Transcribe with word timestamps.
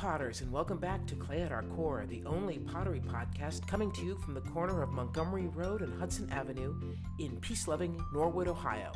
Potters, 0.00 0.40
and 0.40 0.50
welcome 0.50 0.78
back 0.78 1.06
to 1.06 1.14
Clay 1.14 1.42
at 1.42 1.52
Our 1.52 1.62
Core, 1.62 2.06
the 2.08 2.22
only 2.24 2.58
pottery 2.58 3.00
podcast 3.00 3.66
coming 3.66 3.92
to 3.92 4.02
you 4.02 4.16
from 4.16 4.32
the 4.32 4.40
corner 4.40 4.82
of 4.82 4.88
Montgomery 4.88 5.48
Road 5.48 5.82
and 5.82 6.00
Hudson 6.00 6.26
Avenue 6.32 6.74
in 7.18 7.36
peace 7.40 7.68
loving 7.68 8.02
Norwood, 8.10 8.48
Ohio. 8.48 8.92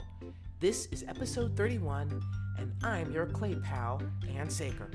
This 0.61 0.87
is 0.93 1.05
episode 1.07 1.59
31, 1.59 2.23
and 2.59 2.73
I'm 2.83 3.13
your 3.13 3.27
clay 3.27 3.55
pal, 3.57 4.01
Ann 4.35 4.49
Saker. 4.49 4.91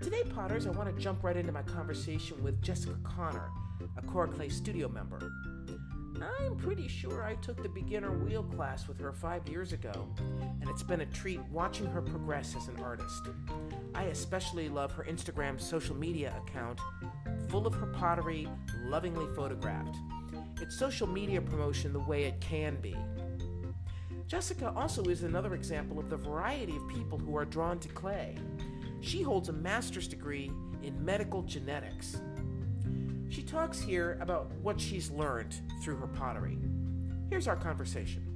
Today, 0.00 0.22
Potters, 0.32 0.68
I 0.68 0.70
want 0.70 0.94
to 0.94 1.02
jump 1.02 1.24
right 1.24 1.36
into 1.36 1.50
my 1.50 1.62
conversation 1.62 2.40
with 2.40 2.62
Jessica 2.62 2.94
Connor, 3.02 3.50
a 3.96 4.02
Core 4.02 4.28
Clay 4.28 4.50
studio 4.50 4.88
member. 4.88 5.32
I'm 6.20 6.56
pretty 6.56 6.86
sure 6.88 7.22
I 7.24 7.34
took 7.36 7.62
the 7.62 7.68
beginner 7.68 8.10
wheel 8.10 8.42
class 8.42 8.86
with 8.86 9.00
her 9.00 9.12
five 9.12 9.48
years 9.48 9.72
ago, 9.72 10.06
and 10.60 10.68
it's 10.68 10.82
been 10.82 11.00
a 11.00 11.06
treat 11.06 11.40
watching 11.50 11.86
her 11.86 12.02
progress 12.02 12.54
as 12.56 12.68
an 12.68 12.78
artist. 12.80 13.28
I 13.94 14.04
especially 14.04 14.68
love 14.68 14.92
her 14.92 15.04
Instagram 15.04 15.60
social 15.60 15.96
media 15.96 16.34
account, 16.46 16.80
full 17.48 17.66
of 17.66 17.74
her 17.74 17.86
pottery, 17.86 18.48
lovingly 18.84 19.26
photographed. 19.34 19.96
It's 20.60 20.78
social 20.78 21.06
media 21.06 21.40
promotion 21.40 21.92
the 21.92 22.00
way 22.00 22.24
it 22.24 22.40
can 22.40 22.76
be. 22.80 22.96
Jessica 24.26 24.72
also 24.76 25.02
is 25.04 25.22
another 25.22 25.54
example 25.54 25.98
of 25.98 26.10
the 26.10 26.16
variety 26.16 26.76
of 26.76 26.86
people 26.88 27.18
who 27.18 27.36
are 27.36 27.44
drawn 27.44 27.78
to 27.80 27.88
clay. 27.88 28.36
She 29.00 29.22
holds 29.22 29.48
a 29.48 29.52
master's 29.52 30.06
degree 30.06 30.52
in 30.82 31.04
medical 31.04 31.42
genetics. 31.42 32.20
She 33.30 33.42
talks 33.44 33.80
here 33.80 34.18
about 34.20 34.50
what 34.60 34.80
she's 34.80 35.08
learned 35.10 35.54
through 35.82 35.96
her 35.98 36.08
pottery. 36.08 36.58
Here's 37.30 37.46
our 37.46 37.54
conversation. 37.56 38.26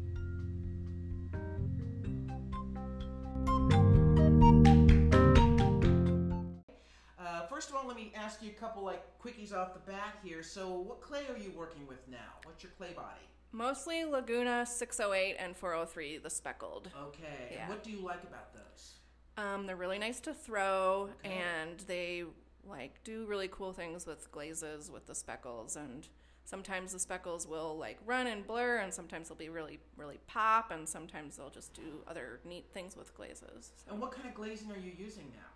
Uh, 7.18 7.46
first 7.48 7.70
of 7.70 7.76
all, 7.76 7.86
let 7.86 7.96
me 7.96 8.12
ask 8.14 8.42
you 8.42 8.50
a 8.50 8.54
couple 8.54 8.84
like 8.84 9.02
quickies 9.22 9.52
off 9.54 9.72
the 9.74 9.90
bat 9.90 10.16
here. 10.22 10.42
So, 10.42 10.68
what 10.70 11.00
clay 11.00 11.22
are 11.30 11.38
you 11.38 11.52
working 11.56 11.86
with 11.86 12.06
now? 12.08 12.18
What's 12.44 12.62
your 12.62 12.72
clay 12.76 12.92
body? 12.94 13.20
Mostly 13.52 14.04
Laguna 14.04 14.66
608 14.66 15.36
and 15.38 15.56
403, 15.56 16.18
the 16.18 16.30
speckled. 16.30 16.90
Okay. 17.08 17.52
Yeah. 17.52 17.60
And 17.62 17.68
what 17.70 17.84
do 17.84 17.90
you 17.90 18.00
like 18.04 18.22
about 18.24 18.52
those? 18.52 18.94
Um, 19.36 19.66
they're 19.66 19.76
really 19.76 19.98
nice 19.98 20.20
to 20.20 20.34
throw, 20.34 21.08
Okay. 21.24 21.34
and 21.34 21.78
they 21.86 22.24
like 22.68 23.02
do 23.04 23.24
really 23.26 23.48
cool 23.48 23.72
things 23.72 24.06
with 24.06 24.30
glazes 24.32 24.90
with 24.90 25.06
the 25.06 25.14
speckles. 25.14 25.76
And 25.76 26.06
sometimes 26.44 26.92
the 26.92 26.98
speckles 26.98 27.46
will 27.46 27.76
like 27.76 27.98
run 28.06 28.26
and 28.26 28.46
blur, 28.46 28.78
and 28.78 28.92
sometimes 28.92 29.28
they'll 29.28 29.36
be 29.36 29.48
really, 29.48 29.78
really 29.96 30.18
pop, 30.26 30.70
and 30.70 30.88
sometimes 30.88 31.36
they'll 31.36 31.50
just 31.50 31.74
do 31.74 32.02
other 32.06 32.40
neat 32.44 32.66
things 32.72 32.96
with 32.96 33.14
glazes. 33.16 33.72
So 33.84 33.92
And 33.92 34.00
what 34.00 34.12
kind 34.12 34.28
of 34.28 34.34
glazing 34.34 34.70
are 34.70 34.78
you 34.78 34.92
using 34.98 35.30
now? 35.32 35.48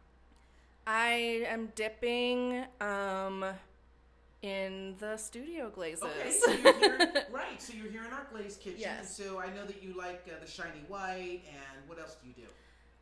I 0.86 1.44
am 1.46 1.70
dipping 1.74 2.64
um, 2.80 3.44
in 4.40 4.94
the 4.98 5.16
studio 5.18 5.68
glazes. 5.68 6.04
Okay, 6.04 6.30
so 6.30 6.50
you're 6.62 6.78
here, 6.78 7.26
right? 7.30 7.60
So 7.60 7.74
you're 7.74 7.90
here 7.90 8.04
in 8.06 8.12
our 8.12 8.26
glaze 8.32 8.56
kitchen. 8.56 8.80
Yes. 8.80 9.14
So 9.14 9.38
I 9.38 9.52
know 9.54 9.66
that 9.66 9.82
you 9.82 9.92
like 9.98 10.24
uh, 10.26 10.42
the 10.42 10.50
shiny 10.50 10.80
white, 10.88 11.42
and 11.48 11.88
what 11.88 11.98
else 11.98 12.16
do 12.22 12.28
you 12.28 12.34
do? 12.34 12.48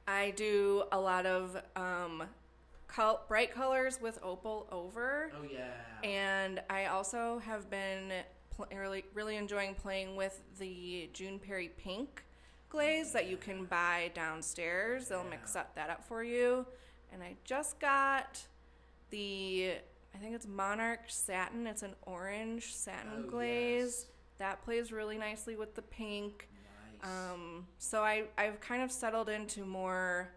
I 0.09 0.33
do 0.37 0.85
a 0.93 0.99
lot 0.99 1.27
of 1.27 1.61
um, 1.77 2.25
col- 2.89 3.25
bright 3.29 3.53
colors 3.53 4.01
with 4.01 4.19
opal 4.23 4.67
over, 4.71 5.31
Oh 5.39 5.45
yeah. 5.51 5.73
and 6.09 6.61
I 6.71 6.87
also 6.87 7.39
have 7.45 7.69
been 7.71 8.13
pl- 8.55 8.67
really 8.75 9.05
really 9.15 9.37
enjoying 9.37 9.75
playing 9.75 10.17
with 10.17 10.43
the 10.59 11.11
June 11.13 11.39
Perry 11.39 11.71
pink 11.77 12.23
glaze 12.69 13.13
that 13.13 13.27
you 13.29 13.37
can 13.37 13.65
buy 13.65 14.11
downstairs. 14.15 15.09
They'll 15.09 15.25
mix 15.25 15.55
up 15.57 15.75
that 15.77 15.89
up 15.91 16.05
for 16.05 16.23
you, 16.25 16.67
and 17.13 17.23
I 17.23 17.37
just 17.45 17.79
got 17.81 18.41
the 19.11 19.73
I 20.15 20.19
think 20.19 20.35
it's 20.35 20.47
Monarch 20.47 21.01
satin. 21.09 21.67
It's 21.67 21.83
an 21.83 21.95
orange 22.07 22.75
satin 22.75 23.25
Oh, 23.27 23.31
glaze 23.31 24.07
yes. 24.07 24.07
that 24.39 24.63
plays 24.65 24.91
really 24.91 25.19
nicely 25.19 25.57
with 25.57 25.75
the 25.75 25.83
pink. 25.83 26.49
Nice. 27.03 27.11
Um, 27.11 27.67
so 27.79 28.03
I 28.03 28.25
I've 28.39 28.59
kind 28.61 28.83
of 28.83 28.91
settled 28.91 29.29
into 29.29 29.65
more 29.65 30.31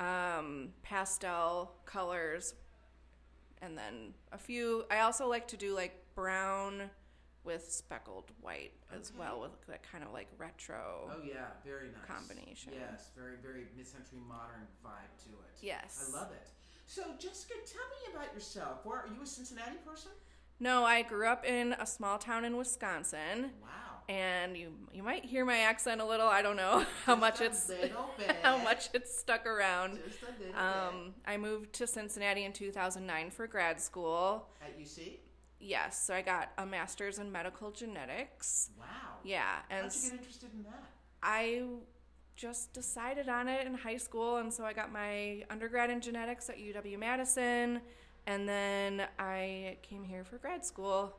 um, 0.00 0.70
pastel 0.82 1.72
colors, 1.84 2.54
and 3.62 3.76
then 3.78 4.14
a 4.32 4.38
few. 4.38 4.84
I 4.90 5.00
also 5.00 5.28
like 5.28 5.46
to 5.48 5.56
do 5.56 5.74
like 5.74 5.94
brown 6.14 6.90
with 7.44 7.70
speckled 7.70 8.30
white 8.40 8.72
as 8.92 9.10
Okay. 9.10 9.18
well, 9.20 9.40
with 9.40 9.66
that 9.68 9.82
kind 9.82 10.02
of 10.04 10.12
like 10.12 10.28
retro. 10.38 11.10
oh 11.12 11.20
yeah, 11.24 11.46
very 11.64 11.88
nice 11.88 12.04
combination. 12.06 12.72
Yes, 12.74 13.10
very 13.16 13.36
very 13.42 13.66
mid-century 13.76 14.18
modern 14.28 14.66
vibe 14.84 15.22
to 15.24 15.30
it. 15.30 15.54
Yes. 15.62 16.10
I 16.12 16.18
love 16.18 16.32
it. 16.32 16.48
So 16.86 17.02
Jessica, 17.18 17.54
tell 17.66 17.82
me 18.10 18.14
about 18.16 18.34
yourself. 18.34 18.80
Where 18.84 18.98
are 18.98 19.08
you 19.14 19.22
a 19.22 19.26
Cincinnati 19.26 19.76
person? 19.86 20.10
No, 20.58 20.84
I 20.84 21.00
grew 21.02 21.26
up 21.26 21.44
in 21.46 21.72
a 21.78 21.86
small 21.86 22.18
town 22.18 22.44
in 22.44 22.56
Wisconsin, 22.56 23.52
Wow. 23.62 23.68
And 24.08 24.56
you 24.56 24.72
you 24.92 25.02
might 25.02 25.24
hear 25.24 25.44
my 25.44 25.58
accent 25.58 26.00
a 26.00 26.04
little. 26.04 26.26
I 26.26 26.42
don't 26.42 26.56
know 26.56 26.84
how 27.06 27.14
Just 27.14 27.20
much 27.20 27.40
it's 27.40 27.70
how 28.42 28.58
much 28.58 28.88
it's 28.94 29.16
stuck 29.18 29.46
around. 29.46 29.98
Um, 30.56 31.14
I 31.26 31.36
moved 31.36 31.72
to 31.74 31.86
Cincinnati 31.86 32.44
in 32.44 32.52
2009 32.52 33.30
for 33.30 33.46
grad 33.46 33.80
school. 33.80 34.48
At 34.62 34.78
UC. 34.78 35.18
Yes, 35.60 36.02
so 36.02 36.14
I 36.14 36.22
got 36.22 36.52
a 36.56 36.64
master's 36.64 37.18
in 37.18 37.30
medical 37.30 37.70
genetics. 37.70 38.70
Wow. 38.78 38.86
Yeah, 39.22 39.56
and 39.68 39.82
How'd 39.82 39.94
you 39.94 40.10
get 40.10 40.18
interested 40.18 40.48
in 40.54 40.62
that? 40.62 40.82
I 41.22 41.62
just 42.34 42.72
decided 42.72 43.28
on 43.28 43.46
it 43.48 43.66
in 43.66 43.74
high 43.74 43.98
school, 43.98 44.38
and 44.38 44.50
so 44.50 44.64
I 44.64 44.72
got 44.72 44.90
my 44.90 45.44
undergrad 45.50 45.90
in 45.90 46.00
genetics 46.00 46.48
at 46.48 46.56
UW 46.56 46.98
Madison, 46.98 47.82
and 48.26 48.48
then 48.48 49.02
I 49.18 49.76
came 49.82 50.02
here 50.02 50.24
for 50.24 50.38
grad 50.38 50.64
school. 50.64 51.14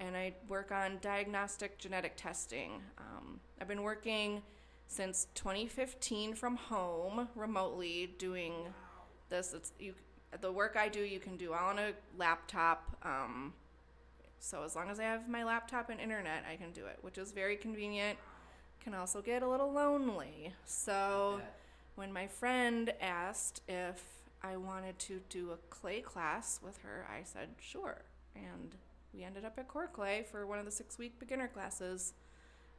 And 0.00 0.16
I 0.16 0.34
work 0.48 0.72
on 0.72 0.98
diagnostic 1.00 1.78
genetic 1.78 2.16
testing. 2.16 2.82
Um, 2.98 3.40
I've 3.60 3.68
been 3.68 3.82
working 3.82 4.42
since 4.88 5.26
2015 5.34 6.34
from 6.34 6.56
home 6.56 7.28
remotely 7.34 8.14
doing 8.18 8.52
this. 9.28 9.52
It's 9.52 9.72
you 9.78 9.94
the 10.40 10.50
work 10.52 10.76
i 10.76 10.88
do 10.88 11.00
you 11.00 11.18
can 11.20 11.36
do 11.36 11.52
all 11.52 11.70
on 11.70 11.78
a 11.78 11.92
laptop. 12.16 12.96
Um, 13.02 13.52
so 14.38 14.62
as 14.62 14.76
long 14.76 14.90
as 14.90 15.00
i 15.00 15.04
have 15.04 15.28
my 15.28 15.44
laptop 15.44 15.88
and 15.88 15.98
internet 15.98 16.44
i 16.50 16.56
can 16.56 16.70
do 16.72 16.84
it 16.86 16.98
which 17.00 17.18
is 17.18 17.32
very 17.32 17.56
convenient. 17.56 18.18
Can 18.80 18.94
also 18.94 19.20
get 19.20 19.42
a 19.42 19.48
little 19.48 19.72
lonely. 19.72 20.52
So 20.64 21.40
when 21.96 22.12
my 22.12 22.26
friend 22.26 22.92
asked 23.00 23.62
if 23.68 24.02
i 24.42 24.56
wanted 24.56 24.98
to 25.00 25.20
do 25.28 25.50
a 25.50 25.56
clay 25.70 26.00
class 26.00 26.60
with 26.62 26.78
her 26.78 27.06
i 27.10 27.22
said 27.24 27.48
sure. 27.60 28.02
And 28.34 28.76
we 29.14 29.22
ended 29.22 29.44
up 29.44 29.58
at 29.58 29.68
core 29.68 29.88
clay 29.92 30.24
for 30.30 30.46
one 30.46 30.58
of 30.58 30.64
the 30.64 30.70
six 30.70 30.98
week 30.98 31.18
beginner 31.18 31.48
classes 31.48 32.14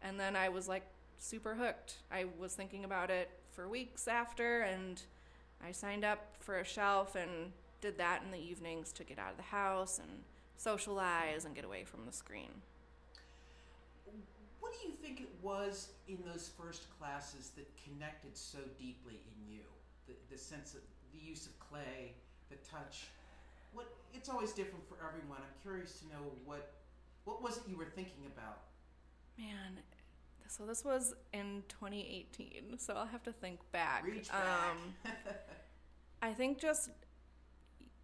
and 0.02 0.20
then 0.20 0.36
i 0.36 0.50
was 0.50 0.68
like 0.68 0.86
super 1.18 1.56
hooked 1.56 1.96
i 2.12 2.26
was 2.38 2.54
thinking 2.54 2.86
about 2.86 3.10
it 3.10 3.30
for 3.50 3.68
weeks 3.68 4.08
after 4.08 4.62
and 4.62 5.02
I 5.64 5.72
signed 5.72 6.04
up 6.04 6.36
for 6.40 6.60
a 6.60 6.64
shelf 6.64 7.16
and 7.16 7.52
did 7.82 7.98
that 7.98 8.22
in 8.24 8.32
the 8.32 8.40
evenings 8.40 8.92
to 8.94 9.04
get 9.04 9.20
out 9.20 9.32
of 9.32 9.38
the 9.38 9.44
house 9.44 10.00
and 10.00 10.24
socialize 10.58 11.46
and 11.46 11.56
get 11.56 11.66
away 11.66 11.84
from 11.84 12.06
the 12.06 12.12
screen. 12.12 12.50
What 14.60 14.74
do 14.74 14.88
you 14.88 14.96
think 14.96 15.22
it 15.22 15.30
was 15.42 15.90
in 16.08 16.18
those 16.26 16.50
first 16.58 16.88
classes 17.00 17.52
that 17.56 17.68
connected 17.84 18.36
so 18.36 18.60
deeply 18.78 19.22
in 19.28 19.54
you? 19.54 19.62
The, 20.08 20.14
the 20.30 20.38
sense 20.38 20.74
of 20.74 20.82
the 21.14 21.20
use 21.20 21.46
of 21.46 21.58
clay, 21.60 22.14
the 22.50 22.56
touch. 22.58 23.08
What 23.74 23.88
it's 24.14 24.30
always 24.30 24.52
different 24.52 24.88
for 24.88 24.98
everyone. 25.06 25.40
I'm 25.40 25.62
curious 25.62 26.00
to 26.00 26.08
know 26.08 26.32
what 26.46 26.74
what 27.26 27.44
was 27.44 27.58
it 27.58 27.64
you 27.68 27.78
were 27.78 27.92
thinking 27.94 28.26
about? 28.26 28.60
Man, 29.38 29.80
so 30.48 30.66
this 30.66 30.84
was 30.86 31.14
in 31.34 31.64
2018, 31.68 32.78
so 32.78 32.94
I'll 32.96 33.06
have 33.06 33.24
to 33.24 33.34
think 33.34 33.60
back. 33.72 34.06
Reach 34.06 34.30
back. 34.30 34.42
Um, 34.72 35.12
I 36.22 36.34
think 36.34 36.58
just 36.60 36.90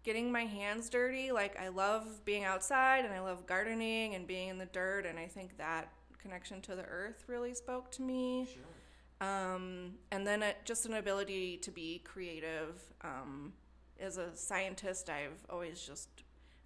getting 0.04 0.30
my 0.30 0.44
hands 0.44 0.90
dirty. 0.90 1.32
Like, 1.32 1.58
I 1.58 1.68
love 1.68 2.24
being 2.24 2.44
outside 2.44 3.04
and 3.04 3.14
I 3.14 3.20
love 3.20 3.46
gardening 3.46 4.14
and 4.14 4.26
being 4.26 4.50
in 4.50 4.58
the 4.58 4.66
dirt, 4.66 5.06
and 5.06 5.18
I 5.18 5.26
think 5.26 5.56
that 5.56 5.88
connection 6.18 6.60
to 6.62 6.76
the 6.76 6.84
earth 6.84 7.24
really 7.26 7.54
spoke 7.54 7.90
to 7.92 8.02
me. 8.02 8.46
sure. 8.52 9.26
um, 9.28 9.94
and 10.12 10.26
then 10.26 10.42
it, 10.42 10.58
just 10.64 10.86
an 10.86 10.94
ability 10.94 11.56
to 11.58 11.70
be 11.70 12.00
creative. 12.04 12.80
Um, 13.02 13.54
as 14.00 14.16
a 14.16 14.34
scientist, 14.36 15.08
I've 15.08 15.44
always 15.50 15.80
just 15.80 16.08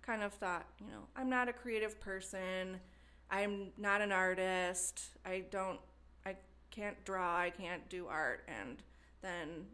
kind 0.03 0.23
of 0.23 0.33
thought, 0.33 0.67
you 0.81 0.87
know, 0.87 1.03
I'm 1.17 1.29
not 1.29 1.49
a 1.49 1.53
creative 1.53 2.01
person. 2.01 2.81
I'm 3.31 3.69
not 3.77 4.01
an 4.01 4.13
artist. 4.13 5.03
I 5.27 5.45
don't, 5.51 5.81
I 6.25 6.37
can't 6.71 7.03
draw. 7.05 7.37
I 7.37 7.51
can't 7.51 7.87
do 7.89 8.07
art. 8.07 8.49
And 8.49 8.83
then 9.23 9.67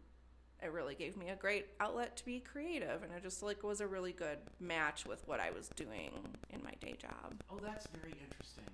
it 0.64 0.72
really 0.72 0.94
gave 0.94 1.16
me 1.16 1.28
a 1.28 1.36
great 1.36 1.66
outlet 1.78 2.16
to 2.16 2.24
be 2.24 2.40
creative, 2.40 3.02
and 3.02 3.12
it 3.12 3.22
just 3.22 3.42
like 3.42 3.62
was 3.62 3.82
a 3.82 3.86
really 3.86 4.12
good 4.12 4.38
match 4.60 5.04
with 5.04 5.22
what 5.28 5.38
I 5.38 5.50
was 5.50 5.68
doing 5.76 6.10
in 6.48 6.62
my 6.64 6.72
day 6.80 6.94
job. 6.98 7.34
Oh, 7.50 7.58
that's 7.62 7.86
very 7.88 8.14
interesting. 8.24 8.64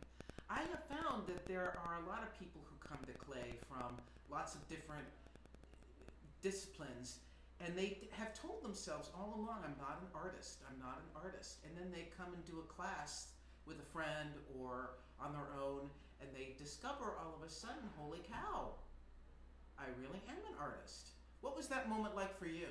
I 0.48 0.60
have 0.60 0.84
found 0.88 1.26
that 1.26 1.46
there 1.46 1.76
are 1.84 1.98
a 2.04 2.08
lot 2.08 2.22
of 2.22 2.38
people 2.38 2.60
who 2.64 2.76
come 2.88 2.98
to 3.06 3.12
clay 3.12 3.58
from 3.68 3.96
lots 4.30 4.54
of 4.54 4.66
different 4.68 5.06
disciplines, 6.42 7.18
and 7.64 7.76
they 7.76 7.98
have 8.12 8.32
told 8.32 8.62
themselves 8.62 9.10
all 9.14 9.34
along, 9.36 9.60
I'm 9.64 9.76
not 9.78 10.00
an 10.00 10.08
artist, 10.14 10.62
I'm 10.68 10.78
not 10.78 11.02
an 11.04 11.22
artist. 11.22 11.58
And 11.64 11.76
then 11.76 11.92
they 11.92 12.08
come 12.16 12.32
and 12.32 12.44
do 12.44 12.60
a 12.60 12.72
class 12.72 13.28
with 13.66 13.78
a 13.78 13.92
friend 13.92 14.30
or 14.58 14.92
on 15.20 15.32
their 15.32 15.48
own, 15.62 15.90
and 16.20 16.30
they 16.34 16.54
discover 16.56 17.14
all 17.20 17.36
of 17.40 17.46
a 17.46 17.50
sudden, 17.50 17.82
holy 17.96 18.20
cow, 18.30 18.70
I 19.78 19.84
really 20.00 20.20
am 20.28 20.38
an 20.48 20.58
artist. 20.58 21.10
What 21.42 21.56
was 21.56 21.68
that 21.68 21.88
moment 21.88 22.16
like 22.16 22.38
for 22.38 22.46
you? 22.46 22.66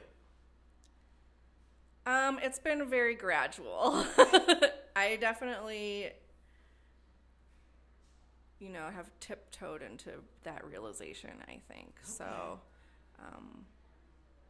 Um, 2.05 2.39
it's 2.41 2.59
been 2.59 2.89
very 2.89 3.13
gradual. 3.13 4.05
I 4.95 5.17
definitely, 5.19 6.09
you 8.59 8.69
know, 8.69 8.87
have 8.95 9.11
tiptoed 9.19 9.83
into 9.83 10.11
that 10.43 10.65
realization. 10.65 11.31
I 11.47 11.59
think 11.71 11.99
so. 12.03 12.59
Um, 13.19 13.65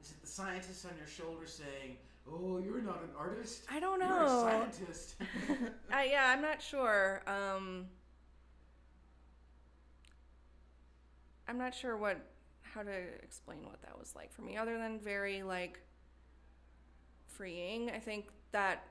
Is 0.02 0.12
it 0.12 0.22
the 0.22 0.28
scientists 0.28 0.86
on 0.86 0.92
your 0.98 1.08
shoulder 1.08 1.46
saying, 1.46 1.98
"Oh, 2.28 2.60
you're 2.60 2.82
not 2.82 3.02
an 3.04 3.10
artist. 3.18 3.64
I 3.72 3.80
don't 3.80 4.00
know. 4.00 4.08
You're 4.08 4.24
a 4.24 4.28
scientist." 4.28 5.16
I, 5.92 6.06
yeah, 6.06 6.34
I'm 6.34 6.42
not 6.42 6.62
sure. 6.62 7.24
Um, 7.28 7.88
I'm 11.48 11.58
not 11.58 11.74
sure 11.74 11.98
what 11.98 12.18
how 12.62 12.84
to 12.84 12.98
explain 13.24 13.66
what 13.66 13.82
that 13.82 13.98
was 13.98 14.16
like 14.16 14.32
for 14.32 14.44
me, 14.44 14.56
other 14.56 14.78
than 14.78 15.00
very 15.00 15.44
like 15.44 15.82
freeing. 17.28 17.90
I 17.90 18.00
think 18.00 18.30
that 18.52 18.84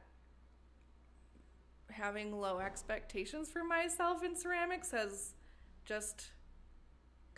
having 1.90 2.38
low 2.40 2.58
expectations 2.58 3.48
for 3.48 3.64
myself 3.64 4.22
in 4.22 4.36
ceramics 4.36 4.90
has 4.90 5.34
just 5.84 6.30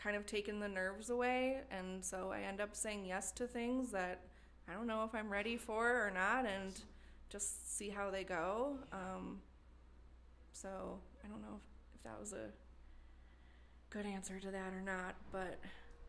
kind 0.02 0.16
of 0.16 0.24
taken 0.26 0.60
the 0.60 0.68
nerves 0.68 1.10
away, 1.10 1.58
and 1.70 2.04
so 2.04 2.30
I 2.32 2.40
end 2.40 2.60
up 2.60 2.74
saying 2.74 3.04
yes 3.06 3.32
to 3.32 3.46
things 3.46 3.90
that 3.92 4.22
I 4.68 4.72
don't 4.72 4.86
know 4.86 5.04
if 5.04 5.14
I'm 5.14 5.30
ready 5.30 5.56
for 5.56 6.06
or 6.06 6.10
not, 6.10 6.46
and 6.46 6.72
just 7.28 7.76
see 7.76 7.88
how 7.90 8.10
they 8.10 8.24
go. 8.24 8.78
Um, 8.92 9.40
so 10.52 10.98
I 11.24 11.28
don't 11.28 11.42
know 11.42 11.56
if, 11.56 11.96
if 11.96 12.02
that 12.04 12.18
was 12.18 12.32
a 12.32 12.48
good 13.90 14.06
answer 14.06 14.38
to 14.40 14.50
that 14.50 14.72
or 14.72 14.80
not, 14.80 15.14
but 15.32 15.60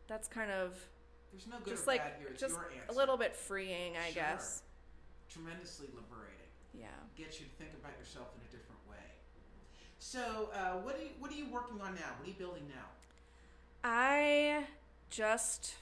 that's 0.08 0.28
kind 0.28 0.50
of 0.50 0.74
There's 1.32 1.46
no 1.46 1.56
good 1.62 1.70
just 1.70 1.84
or 1.84 1.92
like 1.92 2.00
bad 2.02 2.12
here. 2.18 2.28
It's 2.30 2.40
just 2.40 2.54
your 2.54 2.64
answer. 2.70 2.84
a 2.90 2.94
little 2.94 3.16
bit 3.16 3.34
freeing, 3.36 3.94
I 3.96 4.10
Sure. 4.12 4.22
guess. 4.22 4.62
tremendously 5.28 5.88
liberating. 5.94 6.38
Yeah. 6.74 6.88
Gets 7.16 7.40
you 7.40 7.46
to 7.46 7.52
think 7.56 7.70
about 7.80 7.92
yourself 7.98 8.28
in 8.36 8.40
a 8.48 8.50
different 8.52 8.80
way. 8.88 8.96
So, 9.98 10.50
uh, 10.54 10.80
what 10.82 10.96
are 10.96 11.02
you 11.02 11.10
what 11.20 11.30
are 11.30 11.34
you 11.34 11.46
working 11.50 11.80
on 11.80 11.94
now? 11.94 12.12
What 12.18 12.26
are 12.26 12.30
you 12.30 12.36
building 12.38 12.64
now? 12.68 12.88
I 13.84 14.64
just 15.10 15.74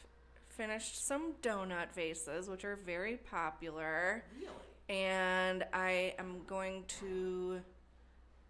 finished 0.48 1.06
some 1.06 1.34
donut 1.42 1.92
vases, 1.92 2.48
which 2.48 2.64
are 2.64 2.76
very 2.76 3.16
popular, 3.16 4.24
Really? 4.38 4.50
and 4.88 5.64
I 5.72 6.14
am 6.18 6.42
going 6.46 6.84
to 7.00 7.60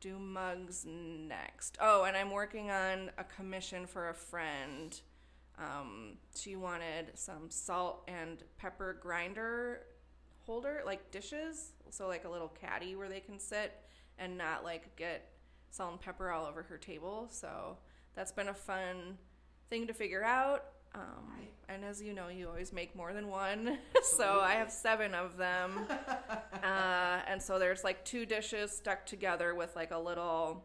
do 0.01 0.19
mugs 0.19 0.87
next. 0.87 1.77
Oh, 1.81 2.05
and 2.05 2.17
I'm 2.17 2.31
working 2.31 2.71
on 2.71 3.11
a 3.19 3.25
commission 3.25 3.87
for 3.87 4.09
a 4.09 4.15
friend. 4.15 4.99
Um, 5.59 6.17
she 6.35 6.57
wanted 6.57 7.11
some 7.19 7.51
salt 7.51 8.03
and 8.09 8.43
pepper 8.57 8.97
grinder 9.03 9.83
holder, 10.47 10.83
like 10.87 11.11
dishes, 11.11 11.73
so 11.91 12.09
like 12.09 12.25
a 12.25 12.29
little 12.31 12.49
caddy 12.49 12.97
where 12.97 13.09
they 13.09 13.21
can 13.21 13.39
sit 13.39 13.73
and 14.19 14.39
not 14.39 14.65
like 14.65 14.97
get 14.97 15.29
salt 15.71 15.91
and 15.93 16.01
pepper 16.01 16.31
all 16.31 16.47
over 16.47 16.63
her 16.63 16.79
table. 16.79 17.29
So 17.31 17.77
that's 18.15 18.33
been 18.33 18.49
a 18.49 18.55
fun 18.55 19.19
thing 19.71 19.87
to 19.87 19.95
figure 19.95 20.25
out. 20.25 20.65
Um, 20.95 21.47
And 21.69 21.85
as 21.85 22.03
you 22.03 22.13
know, 22.13 22.27
you 22.29 22.49
always 22.49 22.73
make 22.73 22.97
more 22.97 23.13
than 23.13 23.29
one. 23.29 23.79
so 24.03 24.41
I 24.41 24.55
have 24.55 24.73
seven 24.73 25.15
of 25.15 25.37
them. 25.37 25.87
uh, 26.65 27.21
and 27.29 27.41
so 27.41 27.61
there's 27.61 27.85
like 27.85 28.05
two 28.05 28.27
dishes 28.27 28.73
stuck 28.73 29.07
together 29.07 29.55
with 29.55 29.77
like 29.77 29.93
a 29.93 29.99
little 29.99 30.65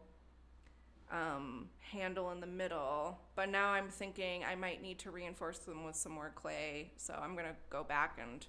um, 1.12 1.68
handle 1.78 2.32
in 2.32 2.40
the 2.40 2.46
middle. 2.48 3.18
But 3.36 3.50
now 3.50 3.68
I'm 3.68 3.88
thinking 3.88 4.42
I 4.44 4.56
might 4.56 4.82
need 4.82 4.98
to 5.00 5.12
reinforce 5.12 5.58
them 5.58 5.84
with 5.84 5.94
some 5.94 6.10
more 6.10 6.32
clay. 6.34 6.90
So 6.96 7.14
I'm 7.14 7.34
going 7.34 7.46
to 7.46 7.54
go 7.70 7.84
back 7.84 8.18
and 8.20 8.44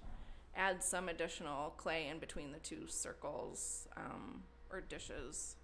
add 0.56 0.82
some 0.82 1.08
additional 1.08 1.70
clay 1.76 2.08
in 2.08 2.18
between 2.18 2.50
the 2.50 2.58
two 2.58 2.88
circles 2.88 3.86
um, 3.96 4.42
or 4.72 4.80
dishes 4.80 5.54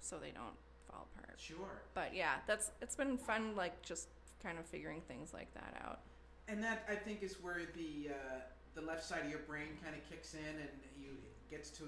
so 0.00 0.16
they 0.16 0.30
don't 0.30 0.56
fall 0.88 1.06
apart. 1.14 1.38
Sure. 1.38 1.82
But 1.92 2.14
yeah, 2.14 2.36
that's 2.46 2.70
it's 2.80 2.96
been 2.96 3.18
fun 3.18 3.54
like 3.54 3.82
just 3.82 4.08
kind 4.42 4.58
of 4.58 4.66
figuring 4.66 5.02
things 5.06 5.32
like 5.32 5.52
that 5.54 5.80
out. 5.84 6.00
And 6.48 6.62
that 6.64 6.84
I 6.88 6.94
think 6.94 7.22
is 7.22 7.36
where 7.40 7.62
the 7.76 8.10
uh, 8.10 8.40
the 8.74 8.82
left 8.82 9.04
side 9.04 9.24
of 9.24 9.30
your 9.30 9.40
brain 9.40 9.78
kind 9.82 9.94
of 9.94 10.08
kicks 10.08 10.34
in, 10.34 10.60
and 10.60 10.70
you 10.98 11.10
gets 11.50 11.70
to 11.70 11.84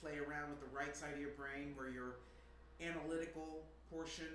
play 0.00 0.18
around 0.18 0.50
with 0.50 0.60
the 0.60 0.76
right 0.76 0.96
side 0.96 1.14
of 1.14 1.20
your 1.20 1.30
brain, 1.30 1.72
where 1.76 1.88
your 1.88 2.16
analytical 2.80 3.64
portion 3.90 4.26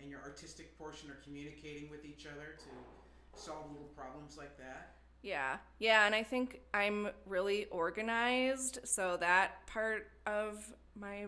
and 0.00 0.10
your 0.10 0.20
artistic 0.22 0.76
portion 0.78 1.10
are 1.10 1.18
communicating 1.24 1.90
with 1.90 2.04
each 2.04 2.26
other 2.26 2.56
to 2.58 3.40
solve 3.40 3.70
little 3.70 3.90
problems 3.96 4.36
like 4.36 4.56
that. 4.58 4.94
Yeah. 5.22 5.58
Yeah, 5.78 6.06
and 6.06 6.14
I 6.14 6.22
think 6.22 6.60
I'm 6.72 7.08
really 7.26 7.66
organized, 7.66 8.80
so 8.84 9.18
that 9.18 9.66
part 9.66 10.08
of 10.26 10.72
my 10.98 11.26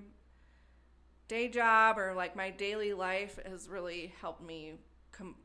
day 1.28 1.48
job 1.48 1.98
or 1.98 2.14
like 2.14 2.34
my 2.36 2.50
daily 2.50 2.92
life 2.92 3.38
has 3.48 3.68
really 3.68 4.12
helped 4.20 4.42
me 4.42 4.74
com- 5.12 5.36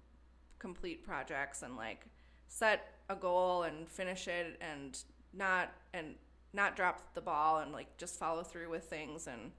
complete 0.60 1.04
projects 1.04 1.62
and 1.62 1.76
like 1.76 2.06
set 2.48 2.94
a 3.10 3.16
goal 3.16 3.64
and 3.64 3.88
finish 3.88 4.28
it 4.28 4.60
and 4.62 5.04
not 5.34 5.72
and 5.94 6.16
not 6.54 6.76
drop 6.76 7.14
the 7.14 7.22
ball 7.22 7.60
and 7.60 7.72
like 7.72 7.98
just 7.98 8.18
follow 8.18 8.44
through 8.44 8.70
with 8.70 8.86
things 8.86 9.28
and 9.28 9.52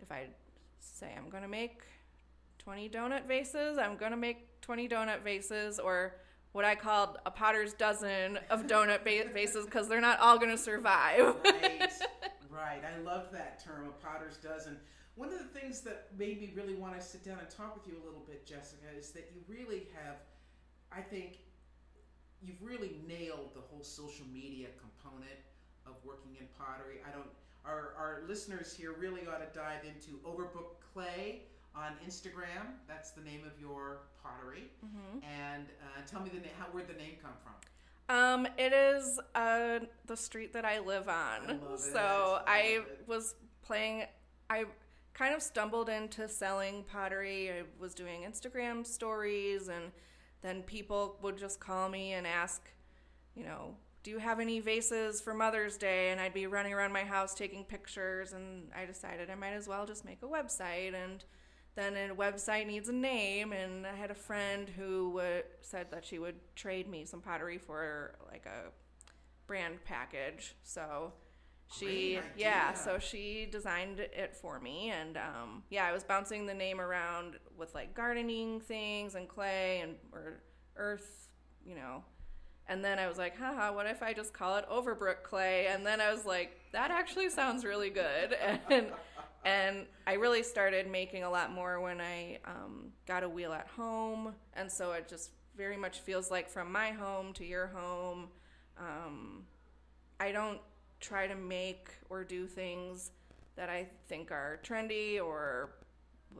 if 0.00 0.12
I 0.12 0.26
say 0.78 1.12
I'm 1.16 1.28
going 1.28 1.42
to 1.42 1.48
make 1.48 1.82
20 2.58 2.88
donut 2.88 3.26
vases, 3.26 3.78
I'm 3.78 3.96
going 3.96 4.10
to 4.10 4.16
make 4.16 4.60
20 4.60 4.88
donut 4.88 5.22
vases 5.22 5.78
or 5.78 6.16
what 6.52 6.64
I 6.64 6.74
called 6.74 7.18
a 7.24 7.30
potter's 7.30 7.72
dozen 7.72 8.38
of 8.50 8.66
donut 8.66 9.04
ba- 9.04 9.30
vases 9.34 9.66
because 9.66 9.88
they're 9.88 10.00
not 10.00 10.18
all 10.20 10.38
going 10.38 10.50
to 10.50 10.58
survive. 10.58 11.36
right, 11.44 11.92
right. 12.50 12.82
I 12.82 13.00
love 13.02 13.30
that 13.32 13.62
term, 13.62 13.88
a 13.88 14.04
potter's 14.04 14.38
dozen. 14.38 14.78
One 15.16 15.32
of 15.32 15.38
the 15.38 15.58
things 15.58 15.80
that 15.82 16.08
made 16.18 16.40
me 16.40 16.52
really 16.54 16.74
want 16.74 16.94
to 16.94 17.00
sit 17.04 17.24
down 17.24 17.38
and 17.38 17.48
talk 17.48 17.74
with 17.74 17.86
you 17.88 17.94
a 18.00 18.04
little 18.04 18.22
bit, 18.26 18.46
Jessica, 18.46 18.84
is 18.96 19.10
that 19.12 19.30
you 19.34 19.40
really 19.48 19.88
have, 19.94 20.16
I 20.92 21.00
think, 21.00 21.38
you've 22.42 22.62
really 22.62 23.00
nailed 23.08 23.54
the 23.54 23.62
whole 23.62 23.82
social 23.82 24.26
media 24.32 24.68
component 24.78 25.40
of 25.86 25.94
working 26.04 26.36
in 26.38 26.46
pottery. 26.58 26.96
I 27.06 27.10
don't. 27.12 27.28
Our, 27.64 27.94
our 27.98 28.22
listeners 28.28 28.72
here 28.74 28.92
really 28.92 29.22
ought 29.26 29.40
to 29.40 29.58
dive 29.58 29.80
into 29.84 30.18
Overbrook 30.24 30.76
Clay 30.92 31.40
on 31.74 31.92
Instagram. 32.06 32.76
That's 32.86 33.10
the 33.10 33.22
name 33.22 33.40
of 33.44 33.58
your 33.60 34.02
pottery. 34.22 34.70
Mhm. 34.84 35.22
And 35.24 35.66
uh, 35.82 36.02
tell 36.06 36.20
me 36.20 36.28
the 36.28 36.40
name. 36.40 36.52
How 36.58 36.66
where'd 36.66 36.86
the 36.88 36.92
name 36.92 37.16
come 37.22 37.32
from? 37.42 37.54
Um, 38.14 38.46
it 38.56 38.72
is 38.72 39.18
uh, 39.34 39.80
the 40.06 40.16
street 40.16 40.52
that 40.52 40.64
I 40.64 40.78
live 40.78 41.08
on. 41.08 41.60
I. 41.72 41.76
So 41.76 42.42
I 42.46 42.46
I 42.46 42.80
was 43.06 43.34
playing. 43.62 44.04
I 44.48 44.66
kind 45.16 45.34
of 45.34 45.42
stumbled 45.42 45.88
into 45.88 46.28
selling 46.28 46.84
pottery. 46.92 47.50
I 47.50 47.62
was 47.80 47.94
doing 47.94 48.20
Instagram 48.22 48.86
stories, 48.86 49.68
and 49.68 49.90
then 50.42 50.62
people 50.62 51.16
would 51.22 51.38
just 51.38 51.58
call 51.58 51.88
me 51.88 52.12
and 52.12 52.26
ask, 52.26 52.62
you 53.34 53.44
know, 53.44 53.76
do 54.02 54.10
you 54.10 54.18
have 54.18 54.40
any 54.40 54.60
vases 54.60 55.20
for 55.22 55.32
Mother's 55.32 55.78
Day? 55.78 56.10
And 56.10 56.20
I'd 56.20 56.34
be 56.34 56.46
running 56.46 56.74
around 56.74 56.92
my 56.92 57.02
house 57.02 57.34
taking 57.34 57.64
pictures, 57.64 58.34
and 58.34 58.68
I 58.76 58.84
decided 58.84 59.30
I 59.30 59.34
might 59.34 59.54
as 59.54 59.66
well 59.66 59.86
just 59.86 60.04
make 60.04 60.22
a 60.22 60.26
website. 60.26 60.94
And 60.94 61.24
then 61.74 62.10
a 62.10 62.14
website 62.14 62.66
needs 62.66 62.88
a 62.88 62.92
name, 62.92 63.52
and 63.52 63.86
I 63.86 63.94
had 63.94 64.10
a 64.10 64.14
friend 64.14 64.68
who 64.68 65.20
said 65.62 65.90
that 65.92 66.04
she 66.04 66.18
would 66.18 66.36
trade 66.54 66.88
me 66.88 67.06
some 67.06 67.20
pottery 67.20 67.58
for 67.58 68.16
like 68.30 68.46
a 68.46 68.70
brand 69.46 69.82
package. 69.84 70.54
So 70.62 71.12
she, 71.68 72.20
yeah, 72.36 72.74
so 72.74 72.98
she 72.98 73.48
designed 73.50 73.98
it 73.98 74.36
for 74.40 74.60
me, 74.60 74.90
and 74.90 75.16
um, 75.16 75.62
yeah, 75.68 75.84
I 75.84 75.92
was 75.92 76.04
bouncing 76.04 76.46
the 76.46 76.54
name 76.54 76.80
around 76.80 77.38
with 77.56 77.74
like 77.74 77.94
gardening 77.94 78.60
things 78.60 79.14
and 79.14 79.28
clay 79.28 79.80
and 79.82 79.96
or 80.12 80.40
earth, 80.76 81.28
you 81.64 81.74
know. 81.74 82.04
And 82.68 82.84
then 82.84 82.98
I 82.98 83.08
was 83.08 83.16
like, 83.18 83.38
haha, 83.38 83.72
what 83.72 83.86
if 83.86 84.02
I 84.02 84.12
just 84.12 84.32
call 84.32 84.56
it 84.56 84.64
Overbrook 84.68 85.22
clay? 85.22 85.68
And 85.68 85.86
then 85.86 86.00
I 86.00 86.12
was 86.12 86.24
like, 86.24 86.58
that 86.72 86.90
actually 86.90 87.30
sounds 87.30 87.64
really 87.64 87.90
good. 87.90 88.36
And 88.70 88.86
and 89.44 89.86
I 90.08 90.14
really 90.14 90.42
started 90.42 90.90
making 90.90 91.22
a 91.22 91.30
lot 91.30 91.52
more 91.52 91.80
when 91.80 92.00
I 92.00 92.38
um, 92.44 92.88
got 93.06 93.22
a 93.22 93.28
wheel 93.28 93.52
at 93.52 93.68
home, 93.68 94.34
and 94.54 94.70
so 94.70 94.90
it 94.92 95.08
just 95.08 95.30
very 95.56 95.76
much 95.76 96.00
feels 96.00 96.32
like 96.32 96.48
from 96.48 96.72
my 96.72 96.90
home 96.90 97.32
to 97.34 97.44
your 97.44 97.68
home. 97.68 98.28
Um, 98.76 99.44
I 100.18 100.32
don't 100.32 100.60
try 101.00 101.26
to 101.26 101.34
make 101.34 101.88
or 102.08 102.24
do 102.24 102.46
things 102.46 103.10
that 103.56 103.68
I 103.68 103.86
think 104.08 104.30
are 104.30 104.60
trendy 104.64 105.22
or 105.22 105.70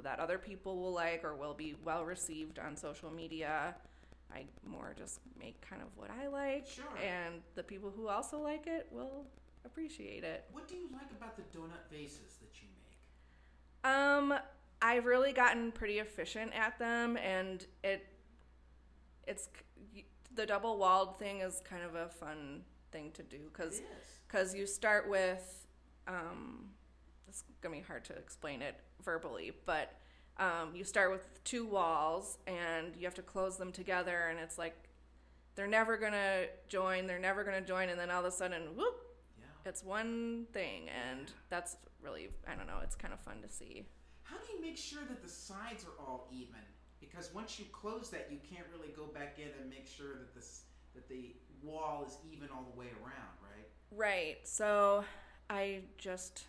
that 0.03 0.19
other 0.19 0.39
people 0.39 0.77
will 0.79 0.93
like 0.93 1.25
or 1.25 1.35
will 1.35 1.55
be 1.55 1.75
well 1.85 2.05
received 2.05 2.59
on 2.59 2.77
social 2.77 3.11
media. 3.11 3.75
I 4.35 4.45
more 4.67 4.95
just 4.99 5.21
make 5.39 5.61
kind 5.61 5.81
of 5.83 5.89
what 5.97 6.11
I 6.11 6.27
like, 6.27 6.67
Sure. 6.69 6.85
and 7.03 7.41
the 7.55 7.63
people 7.63 7.93
who 7.95 8.09
also 8.09 8.39
like 8.41 8.67
it 8.67 8.89
will 8.91 9.25
appreciate 9.65 10.25
it. 10.25 10.45
What 10.53 10.67
do 10.69 10.75
you 10.75 10.89
like 10.93 11.11
about 11.13 11.37
the 11.37 11.43
donut 11.57 11.89
vases 11.91 12.37
that 12.41 12.61
you 12.61 12.69
make? 12.77 13.91
Um, 13.91 14.35
I've 14.83 15.07
really 15.07 15.33
gotten 15.33 15.71
pretty 15.73 16.01
efficient 16.01 16.53
at 16.55 16.79
them, 16.79 17.17
and 17.17 17.65
it 17.85 18.07
it's 19.27 19.49
the 20.35 20.45
double 20.47 20.77
walled 20.77 21.19
thing 21.19 21.41
is 21.41 21.63
kind 21.65 21.83
of 21.83 21.95
a 21.95 22.09
fun 22.09 22.63
thing 22.97 23.11
to 23.13 23.23
do 23.23 23.39
because 23.53 23.83
because 24.27 24.55
you 24.55 24.67
start 24.67 25.09
with 25.09 25.67
um, 26.09 26.71
it's 27.29 27.45
gonna 27.61 27.77
be 27.77 27.83
hard 27.83 28.05
to 28.07 28.15
explain 28.15 28.63
it 28.63 28.75
verbally, 29.05 29.53
but 29.67 29.93
um, 30.39 30.75
you 30.75 30.85
start 30.85 31.11
with 31.11 31.43
two 31.45 31.67
walls 31.67 32.39
and 32.47 32.95
you 32.97 33.05
have 33.05 33.15
to 33.15 33.23
close 33.23 33.57
them 33.59 33.71
together, 33.73 34.29
and 34.31 34.39
it's 34.39 34.57
like 34.57 34.77
they're 35.57 35.67
never 35.67 35.97
gonna 35.99 36.45
join, 36.69 37.07
they're 37.07 37.19
never 37.19 37.45
gonna 37.45 37.61
join, 37.61 37.89
and 37.91 37.99
then 38.01 38.11
all 38.11 38.21
of 38.21 38.27
a 38.27 38.31
sudden, 38.31 38.63
whoop, 38.77 38.95
Yeah. 39.39 39.45
it's 39.71 39.83
one 39.85 40.47
thing, 40.53 40.89
and 40.89 41.31
that's 41.51 41.77
really 42.03 42.31
I 42.47 42.55
don't 42.55 42.67
know, 42.67 42.81
it's 42.83 42.97
kind 42.97 43.13
of 43.13 43.21
fun 43.21 43.43
to 43.43 43.49
see. 43.49 43.85
How 44.23 44.37
do 44.39 44.53
you 44.55 44.61
make 44.61 44.77
sure 44.79 45.03
that 45.09 45.23
the 45.23 45.29
sides 45.29 45.85
are 45.85 46.03
all 46.05 46.29
even? 46.33 46.65
Because 46.99 47.33
once 47.35 47.59
you 47.59 47.67
close 47.73 48.11
that, 48.11 48.29
you 48.31 48.39
can't 48.51 48.67
really 48.73 48.93
go 48.97 49.07
back 49.07 49.39
in 49.39 49.49
and 49.61 49.69
make 49.69 49.87
sure 49.87 50.15
that 50.21 50.35
this 50.35 50.63
that 50.95 51.09
the 51.11 51.35
wall 51.63 52.05
is 52.07 52.17
even 52.33 52.49
all 52.51 52.65
the 52.73 52.79
way 52.79 52.87
around, 53.03 53.37
right? 53.43 53.67
Right. 53.91 54.39
So 54.45 55.05
I 55.51 55.81
just 55.99 56.45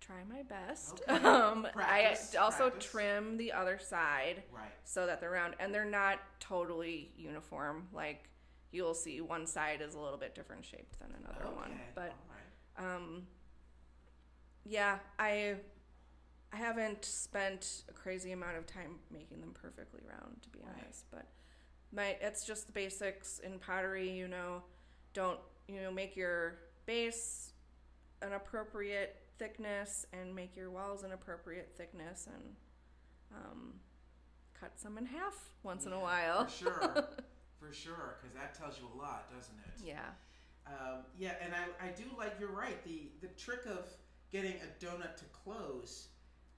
try 0.00 0.16
my 0.28 0.42
best. 0.42 1.02
Okay. 1.08 1.24
Um, 1.26 1.66
Practice, 1.72 2.34
I 2.34 2.38
also 2.38 2.70
practice. 2.70 2.90
trim 2.90 3.36
the 3.36 3.52
other 3.52 3.78
side 3.78 4.42
Right. 4.52 4.62
so 4.84 5.06
that 5.06 5.20
they're 5.20 5.30
round 5.30 5.54
and 5.60 5.74
they're 5.74 5.84
not 5.84 6.18
totally 6.40 7.10
uniform. 7.16 7.88
Like 7.92 8.28
you'll 8.70 8.94
see 8.94 9.20
one 9.20 9.46
side 9.46 9.80
is 9.80 9.94
a 9.94 10.00
little 10.00 10.18
bit 10.18 10.34
different 10.34 10.64
shaped 10.64 10.98
than 11.00 11.14
another 11.24 11.54
one. 11.54 11.70
Okay, 11.70 11.80
But 11.94 12.12
all 12.78 12.84
right. 12.84 12.94
um, 12.96 13.22
yeah, 14.64 14.98
I 15.18 15.56
I 16.52 16.56
haven't 16.56 17.04
spent 17.04 17.82
a 17.88 17.92
crazy 17.92 18.32
amount 18.32 18.56
of 18.56 18.66
time 18.66 18.96
making 19.10 19.40
them 19.40 19.52
perfectly 19.52 20.00
round, 20.08 20.40
to 20.42 20.48
be 20.50 20.60
Right. 20.60 20.74
honest. 20.82 21.04
But 21.10 21.26
my 21.92 22.16
it's 22.20 22.44
just 22.44 22.66
the 22.66 22.72
basics 22.72 23.38
in 23.38 23.58
pottery. 23.58 24.10
You 24.10 24.28
know, 24.28 24.62
don't 25.14 25.38
you 25.68 25.80
know 25.80 25.90
make 25.90 26.16
your 26.16 26.58
base 26.86 27.52
an 28.22 28.32
appropriate 28.32 29.16
thickness 29.38 30.06
and 30.12 30.34
make 30.34 30.56
your 30.56 30.70
walls 30.70 31.04
an 31.04 31.12
appropriate 31.12 31.72
thickness 31.76 32.26
and 32.26 32.44
um, 33.34 33.74
cut 34.58 34.72
some 34.76 34.98
in 34.98 35.06
half 35.06 35.34
once 35.62 35.86
in 35.86 35.92
a 35.92 36.00
while. 36.00 36.46
For 36.46 36.64
sure. 36.64 37.08
for 37.60 37.72
sure, 37.72 38.16
because 38.20 38.34
that 38.36 38.54
tells 38.54 38.78
you 38.78 38.86
a 38.94 38.96
lot, 38.98 39.32
doesn't 39.34 39.54
it? 39.64 39.86
Yeah. 39.86 40.06
Um, 40.66 41.04
yeah, 41.18 41.32
and 41.42 41.54
I, 41.54 41.86
I 41.86 41.90
do 41.90 42.04
like 42.18 42.34
you're 42.38 42.52
right. 42.52 42.82
The 42.84 43.10
the 43.20 43.28
trick 43.34 43.64
of 43.66 43.88
getting 44.30 44.54
a 44.54 44.84
donut 44.84 45.16
to 45.16 45.24
close 45.26 46.08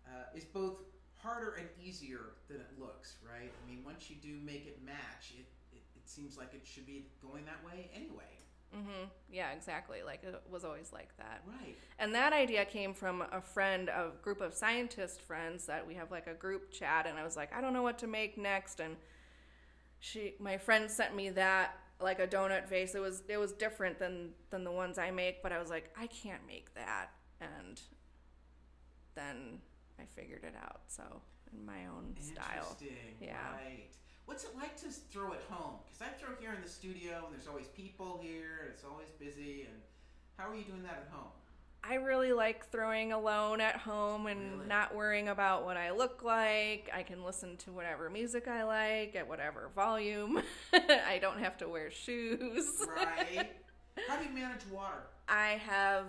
uh, 0.07 0.37
is 0.37 0.45
both 0.45 0.79
harder 1.23 1.55
and 1.59 1.69
easier 1.83 2.37
than 2.49 2.59
it 2.59 2.71
looks, 2.79 3.17
right? 3.25 3.51
I 3.51 3.71
mean, 3.71 3.83
once 3.85 4.11
you 4.11 4.17
do 4.17 4.39
make 4.45 4.67
it 4.67 4.79
match, 4.85 5.35
it, 5.39 5.47
it, 5.73 5.83
it 5.97 6.09
seems 6.09 6.37
like 6.37 6.55
it 6.55 6.63
should 6.65 6.87
be 6.87 7.07
going 7.23 7.45
that 7.45 7.65
way 7.65 7.91
anyway. 7.95 8.41
Mm-hmm. 8.77 9.07
Yeah, 9.33 9.51
exactly. 9.53 9.99
Like 10.05 10.23
it 10.23 10.41
was 10.51 10.65
always 10.65 10.93
like 10.93 11.17
that. 11.17 11.43
Right. 11.47 11.77
And 11.99 12.15
that 12.15 12.33
idea 12.33 12.65
came 12.65 12.95
from 12.95 13.25
a 13.33 13.41
friend, 13.41 13.89
a 13.89 14.11
group 14.23 14.41
of 14.41 14.55
scientist 14.55 15.21
friends 15.23 15.67
that 15.67 15.87
we 15.87 15.95
have 15.95 16.11
like 16.11 16.27
a 16.27 16.35
group 16.35 16.71
chat 16.71 17.07
and 17.07 17.19
I 17.19 17.25
was 17.25 17.37
like, 17.37 17.55
I 17.55 17.61
don't 17.61 17.73
know 17.73 17.83
what 17.83 17.99
to 17.99 18.07
make 18.07 18.39
next 18.39 18.81
and 18.81 18.97
she 19.99 20.35
my 20.39 20.57
friend 20.57 20.91
sent 20.91 21.15
me 21.15 21.31
that 21.31 21.79
like 22.01 22.21
a 22.21 22.27
donut 22.27 22.69
vase. 22.69 22.95
It 22.95 23.01
was 23.01 23.23
it 23.29 23.39
was 23.39 23.53
different 23.53 23.99
than 23.99 24.31
than 24.51 24.63
the 24.63 24.73
ones 24.73 24.99
I 24.99 25.11
make, 25.11 25.43
but 25.43 25.53
I 25.53 25.59
was 25.59 25.69
like, 25.69 25.93
I 25.99 26.07
can't 26.07 26.47
make 26.47 26.73
that 26.75 27.11
and 27.41 27.81
then 29.17 29.59
I 29.99 30.05
figured 30.05 30.45
it 30.45 30.55
out. 30.63 30.81
So 30.89 31.03
in 31.53 31.65
my 31.65 31.87
own 31.87 32.15
style. 32.21 32.77
Interesting. 32.81 33.17
Yeah. 33.21 33.37
Right. 33.53 33.89
What's 34.27 34.45
it 34.45 34.51
like 34.57 34.77
to 34.83 34.87
throw 34.89 35.33
at 35.33 35.41
home? 35.51 35.77
Because 35.85 36.03
I 36.03 36.19
throw 36.19 36.35
here 36.41 36.53
in 36.55 36.63
the 36.63 36.69
studio, 36.69 37.25
and 37.27 37.35
there's 37.35 37.49
always 37.49 37.67
people 37.69 38.21
here, 38.23 38.61
and 38.63 38.71
it's 38.71 38.85
always 38.85 39.09
busy. 39.19 39.63
And 39.63 39.81
how 40.37 40.49
are 40.49 40.55
you 40.55 40.63
doing 40.65 40.83
that 40.85 41.07
at 41.07 41.09
home? 41.11 41.31
I 41.83 41.95
really 41.95 42.33
like 42.33 42.69
throwing 42.71 43.13
alone 43.13 43.61
at 43.61 43.77
home 43.77 44.27
and 44.27 44.53
Really? 44.53 44.67
not 44.67 44.95
worrying 44.95 45.29
about 45.29 45.65
what 45.65 45.77
I 45.79 45.91
look 45.93 46.23
like. 46.23 46.91
I 46.95 47.03
can 47.03 47.25
listen 47.25 47.57
to 47.59 47.73
whatever 47.73 48.11
music 48.11 48.47
I 48.49 48.65
like 48.65 49.17
at 49.17 49.27
whatever 49.27 49.71
volume. 49.75 50.43
I 50.73 51.19
don't 51.21 51.39
have 51.41 51.57
to 51.59 51.69
wear 51.69 51.91
shoes. 51.91 52.67
Right. 52.87 53.51
how 54.09 54.19
do 54.19 54.25
you 54.25 54.31
manage 54.31 54.61
water? 54.71 55.05
I 55.27 55.59
have 55.67 56.05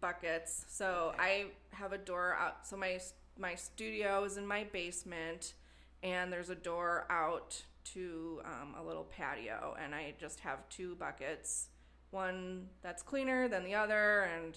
buckets. 0.00 0.64
So 0.68 1.12
Okay. 1.14 1.50
I 1.72 1.76
have 1.76 1.92
a 1.92 1.98
door 1.98 2.36
out. 2.38 2.66
So 2.66 2.76
my 2.76 3.00
my 3.38 3.54
studio 3.54 4.24
is 4.24 4.36
in 4.36 4.46
my 4.46 4.64
basement 4.64 5.54
and 6.02 6.32
there's 6.32 6.50
a 6.50 6.54
door 6.54 7.06
out 7.10 7.62
to 7.92 8.40
um, 8.44 8.74
a 8.78 8.84
little 8.86 9.04
patio 9.04 9.76
and 9.82 9.94
I 9.94 10.14
just 10.18 10.40
have 10.40 10.68
two 10.68 10.94
buckets. 10.96 11.68
One 12.10 12.68
that's 12.82 13.02
cleaner 13.02 13.48
than 13.48 13.64
the 13.64 13.74
other 13.74 14.22
and 14.36 14.56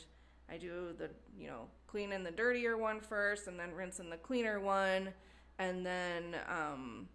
I 0.50 0.58
do 0.58 0.94
the, 0.98 1.10
you 1.38 1.48
know, 1.48 1.68
clean 1.88 2.12
in 2.12 2.24
the 2.24 2.32
dirtier 2.32 2.78
one 2.78 3.00
first 3.00 3.48
and 3.48 3.58
then 3.60 3.72
rinse 3.74 4.00
in 4.00 4.10
the 4.10 4.18
cleaner 4.18 4.60
one 4.60 5.10
and 5.60 5.86
then 5.86 6.36
um, 6.50 7.08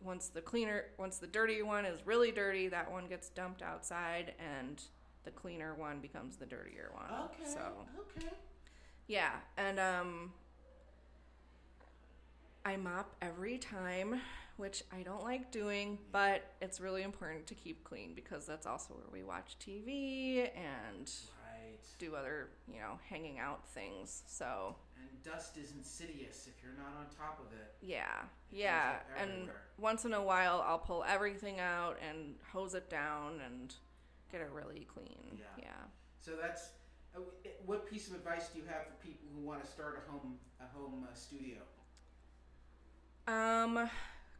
once 0.00 0.28
the 0.28 0.40
cleaner 0.40 0.86
once 0.98 1.18
the 1.18 1.26
dirty 1.26 1.62
one 1.62 1.84
is 1.84 2.06
really 2.06 2.30
dirty, 2.32 2.68
that 2.68 2.90
one 2.90 3.06
gets 3.06 3.28
dumped 3.28 3.62
outside 3.62 4.34
and 4.38 4.82
the 5.24 5.30
cleaner 5.30 5.74
one 5.74 6.00
becomes 6.00 6.36
the 6.36 6.46
dirtier 6.46 6.90
one. 6.92 7.10
Okay. 7.26 7.44
So 7.44 7.60
Okay. 8.16 8.28
yeah, 9.06 9.32
and 9.56 9.78
um, 9.78 10.32
I 12.64 12.76
mop 12.76 13.14
every 13.22 13.58
time, 13.58 14.20
which 14.56 14.82
I 14.92 15.02
don't 15.02 15.22
like 15.24 15.50
doing, 15.50 15.98
but 16.12 16.42
it's 16.60 16.80
really 16.80 17.02
important 17.02 17.46
to 17.48 17.54
keep 17.54 17.84
clean 17.84 18.14
because 18.14 18.46
that's 18.46 18.66
also 18.66 18.94
where 18.94 19.06
we 19.12 19.22
watch 19.22 19.56
TV 19.58 20.50
and 20.54 21.10
Right. 21.42 21.78
do 21.98 22.14
other, 22.14 22.48
you 22.72 22.80
know, 22.80 22.98
hanging 23.08 23.38
out 23.38 23.66
things. 23.68 24.22
So 24.26 24.76
And 24.96 25.22
dust 25.22 25.56
is 25.56 25.72
insidious 25.72 26.46
if 26.48 26.62
you're 26.62 26.74
not 26.74 26.94
on 26.98 27.06
top 27.16 27.40
of 27.40 27.52
it. 27.58 27.74
yeah, 27.80 28.22
It 28.50 28.56
yeah, 28.58 28.96
and 29.16 29.48
once 29.78 30.04
in 30.04 30.12
a 30.12 30.22
while 30.22 30.62
I'll 30.66 30.78
pull 30.78 31.04
everything 31.08 31.60
out 31.60 31.96
and 32.06 32.34
hose 32.52 32.74
it 32.74 32.90
down 32.90 33.40
and 33.44 33.74
get 34.30 34.40
it 34.40 34.50
really 34.52 34.86
clean. 34.92 35.38
Yeah. 35.38 35.44
yeah. 35.58 35.68
So 36.20 36.32
that's 36.40 36.70
uh, 37.16 37.20
what 37.64 37.88
piece 37.88 38.08
of 38.08 38.14
advice 38.14 38.48
do 38.52 38.58
you 38.60 38.64
have 38.66 38.86
for 38.86 39.06
people 39.06 39.28
who 39.34 39.40
want 39.40 39.62
to 39.62 39.70
start 39.70 40.04
a 40.06 40.10
home 40.10 40.38
a 40.60 40.76
home 40.76 41.06
uh, 41.10 41.14
studio? 41.14 41.58
Um, 43.26 43.88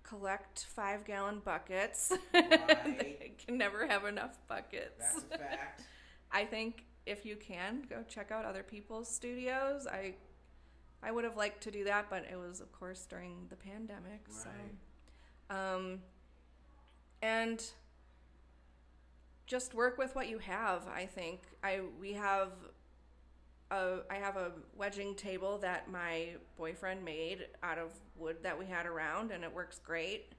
collect 0.02 0.66
five 0.75 1.04
gallon 1.04 1.40
buckets. 1.45 2.12
Right. 2.35 3.38
can 3.45 3.59
never 3.59 3.87
have 3.87 4.04
enough 4.04 4.38
buckets. 4.49 4.99
That's 4.99 5.25
a 5.33 5.38
fact. 5.38 5.83
I 6.33 6.45
think 6.45 6.85
if 7.07 7.25
you 7.25 7.37
can 7.37 7.85
go 7.88 8.04
check 8.09 8.30
out 8.30 8.45
other 8.45 8.62
people's 8.62 9.09
studios, 9.09 9.87
I 9.87 10.14
I 11.02 11.12
would 11.12 11.25
have 11.25 11.37
liked 11.37 11.62
to 11.64 11.71
do 11.71 11.85
that, 11.85 12.11
but 12.11 12.25
it 12.30 12.37
was 12.37 12.61
of 12.61 12.73
course 12.73 13.07
during 13.07 13.47
the 13.49 13.57
pandemic. 13.57 14.26
So, 14.30 14.49
um, 15.50 16.00
and 17.23 17.64
just 19.49 19.75
work 19.75 19.99
with 19.99 20.14
what 20.14 20.28
you 20.28 20.38
have. 20.38 20.87
I 20.87 21.07
think 21.07 21.40
I 21.64 21.81
we 21.99 22.12
have 22.12 22.52
a 23.71 24.00
I 24.11 24.17
have 24.17 24.37
a 24.37 24.52
wedging 24.76 25.14
table 25.17 25.59
that 25.59 25.90
my 25.90 26.28
boyfriend 26.57 27.05
made 27.05 27.47
out 27.62 27.78
of 27.78 27.90
wood 28.14 28.37
that 28.43 28.57
we 28.57 28.67
had 28.67 28.87
around, 28.87 29.33
and 29.33 29.43
it 29.43 29.52
works 29.52 29.81
great. 29.85 30.33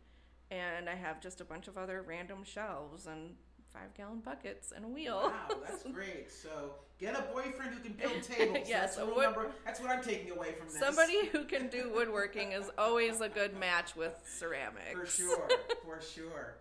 And 0.51 0.87
I 0.89 0.95
have 0.95 1.19
just 1.19 1.41
a 1.41 1.45
bunch 1.45 1.67
of 1.67 1.77
other 1.77 2.03
random 2.07 2.43
shelves 2.43 3.05
and 3.07 3.35
five 3.71 3.93
gallon 3.95 4.19
buckets 4.19 4.71
and 4.75 4.85
a 4.85 4.87
wheel. 4.87 5.21
Wow, 5.49 5.57
that's 5.67 5.83
great. 5.93 6.31
So 6.31 6.71
get 6.99 7.15
a 7.15 7.21
boyfriend 7.33 7.73
who 7.73 7.79
can 7.81 7.93
build 7.93 8.23
tables. 8.23 8.57
Yes, 8.67 8.95
that's, 8.95 8.97
a 8.97 9.05
wood- 9.05 9.23
number, 9.23 9.51
that's 9.63 9.79
what 9.79 9.91
I'm 9.91 10.03
taking 10.03 10.31
away 10.31 10.53
from 10.53 10.67
this. 10.67 10.79
Somebody 10.79 11.27
who 11.27 11.45
can 11.45 11.67
do 11.67 11.91
woodworking 11.93 12.51
is 12.53 12.71
always 12.79 13.21
a 13.21 13.29
good 13.29 13.55
match 13.59 13.95
with 13.95 14.13
ceramics. 14.25 14.93
For 14.93 15.05
sure, 15.05 15.49
for 15.83 16.01
sure. 16.01 16.55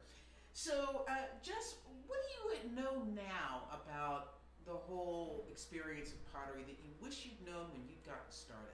So, 0.53 1.07
uh, 1.09 1.15
Jess, 1.43 1.77
what 2.09 2.19
do 2.23 2.69
you 2.69 2.75
know 2.75 3.03
now 3.15 3.63
about 3.71 4.35
the 4.67 4.73
whole 4.73 5.47
experience 5.51 6.11
of 6.11 6.33
pottery 6.33 6.63
that 6.67 6.77
you 6.83 6.91
wish 7.01 7.25
you'd 7.25 7.47
known 7.47 7.67
when 7.73 7.83
you 7.89 7.95
got 8.05 8.25
started? 8.29 8.65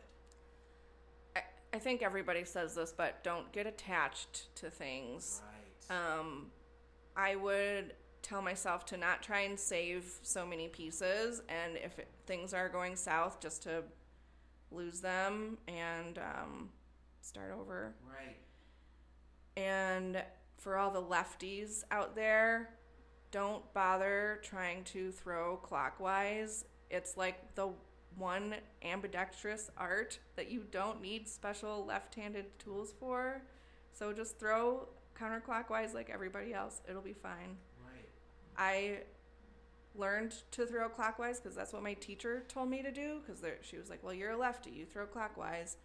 I, 1.37 1.41
I 1.75 1.79
think 1.79 2.03
everybody 2.03 2.45
says 2.45 2.75
this, 2.75 2.93
but 2.97 3.23
don't 3.23 3.51
get 3.53 3.67
attached 3.67 4.55
to 4.57 4.71
things. 4.71 5.43
Right. 5.91 5.97
Um, 5.97 6.47
I 7.17 7.37
would 7.37 7.95
tell 8.23 8.41
myself 8.41 8.87
to 8.87 8.97
not 8.97 9.23
try 9.23 9.41
and 9.41 9.59
save 9.59 10.11
so 10.23 10.47
many 10.47 10.69
pieces, 10.69 11.43
and 11.49 11.77
if 11.77 11.99
it, 11.99 12.09
things 12.27 12.55
are 12.55 12.69
going 12.69 12.97
south, 12.97 13.39
just 13.41 13.63
to 13.65 13.83
lose 14.73 15.01
them 15.01 15.59
and 15.69 16.19
um, 16.19 16.71
start 17.21 17.53
over. 17.53 17.95
right. 18.09 18.37
And 19.57 20.23
for 20.59 20.77
all 20.77 20.91
the 20.91 21.03
lefties 21.03 21.85
out 21.91 22.17
there, 22.17 22.71
don't 23.35 23.75
bother 23.75 24.39
trying 24.45 24.85
to 24.85 25.11
throw 25.11 25.57
clockwise. 25.57 26.67
It's 26.89 27.17
like 27.17 27.57
the 27.57 27.71
one 28.17 28.55
ambidextrous 28.85 29.73
art 29.77 30.21
that 30.37 30.53
you 30.53 30.63
don't 30.71 31.03
need 31.03 31.29
special 31.29 31.85
left 31.85 32.15
handed 32.15 32.57
tools 32.61 32.95
for. 33.01 33.43
So 33.93 34.13
just 34.13 34.39
throw 34.39 34.87
counterclockwise 35.21 35.95
like 35.95 36.11
everybody 36.11 36.55
else. 36.55 36.81
It'll 36.89 37.03
be 37.03 37.13
fine. 37.13 37.57
Right. 37.85 38.09
I 38.57 38.99
learned 39.97 40.37
to 40.53 40.65
throw 40.65 40.89
clockwise 40.89 41.41
because 41.41 41.57
that's 41.57 41.73
what 41.73 41.83
my 41.83 41.95
teacher 41.95 42.45
told 42.47 42.71
me 42.71 42.83
to 42.83 42.93
do. 42.93 43.21
Because 43.27 43.43
she 43.63 43.79
was 43.79 43.91
like, 43.91 44.05
"Well, 44.05 44.15
you're 44.15 44.31
a 44.31 44.37
lefty. 44.37 44.71
You 44.71 44.87
throw 44.87 45.07
clockwise," 45.07 45.77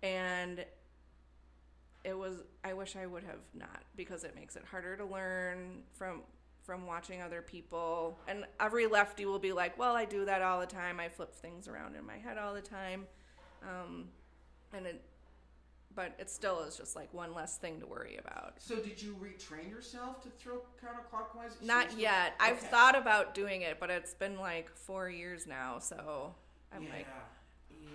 and 0.00 0.64
it 2.04 2.16
was. 2.16 2.44
I 2.62 2.72
wish 2.74 2.94
I 2.94 3.06
would 3.06 3.24
have 3.24 3.40
not 3.52 3.82
because 3.96 4.22
it 4.22 4.36
makes 4.36 4.54
it 4.54 4.64
harder 4.64 4.96
to 4.96 5.04
learn 5.04 5.82
from 5.92 6.22
from 6.64 6.86
watching 6.86 7.22
other 7.22 7.42
people. 7.42 8.18
And 8.26 8.44
every 8.58 8.86
lefty 8.86 9.26
will 9.26 9.38
be 9.38 9.52
like, 9.52 9.78
"Well, 9.78 9.94
I 9.94 10.04
do 10.04 10.24
that 10.24 10.42
all 10.42 10.60
the 10.60 10.66
time. 10.66 10.98
I 10.98 11.08
flip 11.08 11.34
things 11.34 11.68
around 11.68 11.94
in 11.94 12.04
my 12.04 12.16
head 12.16 12.38
all 12.38 12.54
the 12.54 12.62
time," 12.62 13.06
um, 13.62 14.08
and 14.72 14.86
it 14.86 15.04
but 15.94 16.14
it 16.18 16.28
still 16.28 16.60
is 16.62 16.76
just 16.76 16.96
like 16.96 17.12
one 17.14 17.34
less 17.34 17.56
thing 17.56 17.80
to 17.80 17.86
worry 17.86 18.18
about. 18.18 18.54
So 18.58 18.76
did 18.76 19.00
you 19.00 19.16
retrain 19.20 19.70
yourself 19.70 20.22
to 20.22 20.28
throw 20.28 20.60
counterclockwise? 20.82 21.62
Not 21.62 21.96
yet. 21.98 22.34
I've 22.40 22.58
thought 22.58 22.96
about 22.96 23.34
doing 23.34 23.62
it, 23.62 23.78
but 23.78 23.90
it's 23.90 24.14
been 24.14 24.38
like 24.38 24.74
four 24.74 25.08
years 25.08 25.46
now, 25.46 25.78
so 25.78 26.34
I'm 26.74 26.82
yeah. 26.82 26.90
like, 26.90 27.06
yeah. 27.70 27.86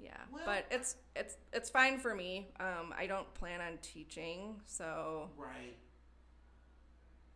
yeah. 0.00 0.16
Well- 0.32 0.42
but 0.44 0.66
it's 0.70 0.96
it's 1.16 1.36
it's 1.52 1.70
fine 1.70 1.98
for 1.98 2.14
me. 2.14 2.48
Um, 2.60 2.94
I 2.96 3.06
don't 3.06 3.32
plan 3.34 3.60
on 3.60 3.78
teaching, 3.82 4.60
so 4.66 5.30
Right. 5.36 5.76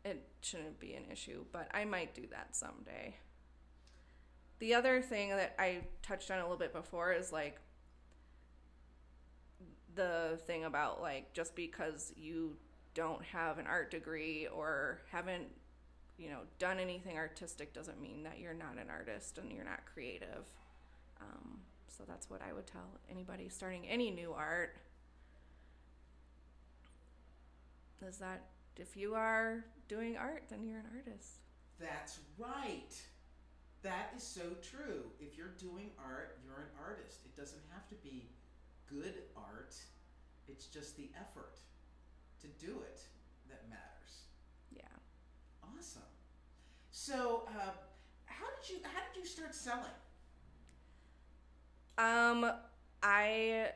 It 0.04 0.24
shouldn't 0.40 0.80
be 0.80 0.94
an 0.94 1.04
issue. 1.10 1.44
But 1.52 1.68
I 1.72 1.84
might 1.84 2.14
do 2.14 2.22
that 2.30 2.54
someday. 2.56 3.14
The 4.58 4.74
other 4.74 5.02
thing 5.02 5.30
that 5.30 5.54
I 5.58 5.82
touched 6.02 6.30
on 6.30 6.38
a 6.38 6.42
little 6.42 6.56
bit 6.56 6.72
before 6.72 7.12
is 7.12 7.32
like 7.32 7.58
the 9.94 10.38
thing 10.46 10.64
about 10.64 11.00
like 11.00 11.32
just 11.32 11.54
because 11.54 12.12
you 12.16 12.56
don't 12.94 13.22
have 13.24 13.58
an 13.58 13.66
art 13.66 13.90
degree 13.90 14.46
or 14.46 15.00
haven't 15.10 15.48
you 16.18 16.28
know 16.30 16.40
done 16.58 16.78
anything 16.78 17.16
artistic 17.16 17.72
doesn't 17.74 18.00
mean 18.00 18.22
that 18.22 18.38
you're 18.38 18.54
not 18.54 18.78
an 18.80 18.88
artist 18.90 19.38
and 19.38 19.50
you're 19.52 19.64
not 19.64 19.80
creative 19.92 20.46
um, 21.20 21.58
so 21.88 22.04
that's 22.06 22.30
what 22.30 22.40
i 22.42 22.52
would 22.52 22.66
tell 22.66 22.98
anybody 23.10 23.48
starting 23.48 23.86
any 23.88 24.10
new 24.10 24.32
art 24.32 24.76
is 28.06 28.18
that 28.18 28.42
if 28.76 28.96
you 28.96 29.14
are 29.14 29.64
doing 29.88 30.16
art 30.16 30.44
then 30.48 30.64
you're 30.64 30.78
an 30.78 30.86
artist 30.96 31.40
That's 31.80 32.18
right. 32.38 32.94
That 33.82 34.12
is 34.16 34.22
so 34.22 34.42
true. 34.62 35.10
If 35.18 35.36
you're 35.36 35.56
doing 35.58 35.90
art, 35.98 36.38
you're 36.44 36.58
an 36.60 36.70
artist. 36.80 37.24
It 37.24 37.36
doesn't 37.36 37.62
have 37.72 37.88
to 37.88 37.96
be 37.96 38.28
good 38.88 39.14
art. 39.36 39.74
It's 40.46 40.66
just 40.66 40.96
the 40.96 41.10
effort 41.20 41.58
to 42.40 42.46
do 42.64 42.80
it 42.82 43.00
that 43.48 43.68
matters. 43.68 44.26
yeah 44.70 44.82
Awesome. 45.76 46.02
So, 46.90 47.48
uh, 47.48 47.70
how 48.26 48.46
did 48.60 48.70
you 48.70 48.76
how 48.84 49.00
did 49.12 49.20
you 49.20 49.26
start 49.26 49.54
selling? 49.54 49.96
Um, 51.98 52.50
I 53.02 53.70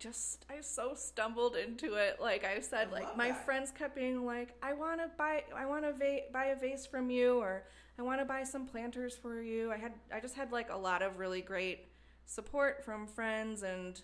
just 0.00 0.46
I 0.50 0.60
so 0.62 0.94
stumbled 0.94 1.54
into 1.54 1.94
it. 1.94 2.20
Like 2.20 2.44
I 2.44 2.60
said, 2.60 2.88
I 2.88 2.92
like 2.92 3.16
my 3.16 3.28
that. 3.28 3.44
friends 3.44 3.70
kept 3.70 3.94
being 3.94 4.24
like, 4.24 4.54
"I 4.62 4.72
want 4.72 5.00
to 5.00 5.10
buy, 5.16 5.44
I 5.54 5.66
want 5.66 5.84
to 5.84 5.92
va- 5.92 6.32
buy 6.32 6.46
a 6.46 6.56
vase 6.56 6.86
from 6.86 7.10
you," 7.10 7.38
or 7.38 7.66
"I 7.98 8.02
want 8.02 8.20
to 8.20 8.24
buy 8.24 8.42
some 8.42 8.66
planters 8.66 9.16
for 9.16 9.42
you." 9.42 9.70
I 9.70 9.76
had 9.76 9.92
I 10.12 10.18
just 10.18 10.34
had 10.34 10.50
like 10.50 10.70
a 10.70 10.76
lot 10.76 11.02
of 11.02 11.18
really 11.18 11.42
great 11.42 11.86
support 12.24 12.84
from 12.84 13.06
friends 13.06 13.62
and 13.62 14.00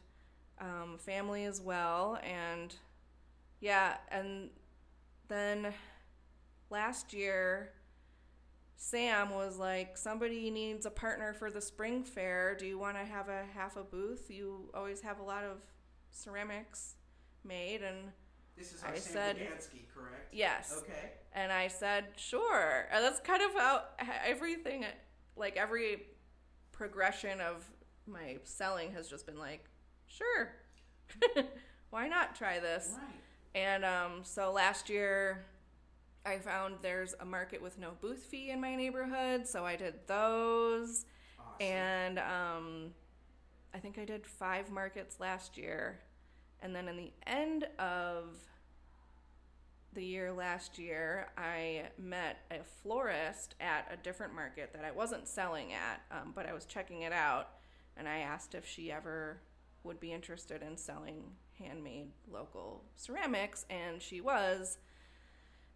um, 0.61 0.98
family 0.98 1.44
as 1.44 1.61
well, 1.61 2.20
and 2.22 2.74
yeah, 3.61 3.96
and 4.11 4.50
then 5.28 5.72
last 6.70 7.12
year 7.12 7.72
Sam 8.76 9.30
was 9.30 9.56
like, 9.56 9.96
somebody 9.96 10.50
needs 10.50 10.85
a 10.85 10.90
partner 10.90 11.32
for 11.32 11.50
the 11.50 11.61
spring 11.61 12.04
fair. 12.04 12.54
Do 12.54 12.66
you 12.66 12.78
want 12.78 12.96
to 12.98 13.04
have 13.04 13.28
a 13.28 13.44
half 13.54 13.76
a 13.76 13.82
booth? 13.82 14.30
You 14.30 14.70
always 14.74 15.00
have 15.00 15.18
a 15.18 15.22
lot 15.22 15.44
of 15.44 15.62
ceramics 16.16 16.94
made, 17.44 17.83
and 17.83 18.12
This 18.57 18.72
is 18.72 18.83
I 18.83 18.94
Sam 18.94 19.12
said- 19.12 19.37
correct? 19.94 20.29
yes. 20.33 20.74
Okay. 20.83 21.11
And 21.33 21.52
I 21.52 21.68
said, 21.68 22.07
sure. 22.16 22.88
And 22.90 23.05
that's 23.05 23.20
kind 23.20 23.42
of 23.42 23.52
how 23.55 23.83
everything, 24.24 24.85
like 25.37 25.57
every 25.57 26.07
progression 26.72 27.40
of 27.40 27.64
my 28.07 28.38
selling 28.44 28.92
has 28.92 29.09
just 29.09 29.26
been 29.26 29.38
like, 29.38 29.64
sure. 30.07 30.52
Why 31.90 32.09
not 32.09 32.35
try 32.35 32.59
this? 32.59 32.94
Right. 32.96 33.20
And 33.55 33.85
um, 33.85 34.20
so 34.22 34.52
last 34.52 34.88
year, 34.90 35.44
I 36.24 36.38
found 36.38 36.76
there's 36.83 37.14
a 37.20 37.24
market 37.24 37.62
with 37.62 37.79
no 37.79 37.92
booth 38.00 38.22
fee 38.24 38.50
in 38.50 38.61
my 38.61 38.74
neighborhood, 38.74 39.46
so 39.46 39.64
I 39.64 39.76
did 39.76 39.94
those. 40.07 41.05
Awesome. 41.38 41.66
And 41.66 42.18
um, 42.18 42.90
I 43.74 43.79
think 43.79 43.98
I 43.98 44.05
did 44.05 44.26
five 44.26 44.70
markets 44.70 45.20
last 45.20 45.57
year. 45.57 46.00
And 46.62 46.74
then 46.74 46.88
in 46.88 46.96
the 46.96 47.12
end 47.26 47.66
of 47.78 48.30
the 49.92 50.04
year 50.04 50.32
last 50.32 50.78
year, 50.78 51.28
I 51.38 51.84
met 51.98 52.38
a 52.50 52.62
florist 52.82 53.54
at 53.60 53.88
a 53.92 53.96
different 53.96 54.34
market 54.34 54.72
that 54.74 54.84
I 54.84 54.90
wasn't 54.90 55.26
selling 55.26 55.72
at, 55.72 56.02
um, 56.10 56.32
but 56.34 56.46
I 56.46 56.52
was 56.52 56.66
checking 56.66 57.02
it 57.02 57.12
out. 57.12 57.48
And 57.96 58.06
I 58.06 58.18
asked 58.18 58.54
if 58.54 58.66
she 58.66 58.92
ever 58.92 59.40
would 59.84 59.98
be 60.00 60.12
interested 60.12 60.62
in 60.62 60.76
selling 60.76 61.22
handmade 61.58 62.10
local 62.30 62.84
ceramics, 62.96 63.64
and 63.70 64.02
she 64.02 64.20
was. 64.20 64.78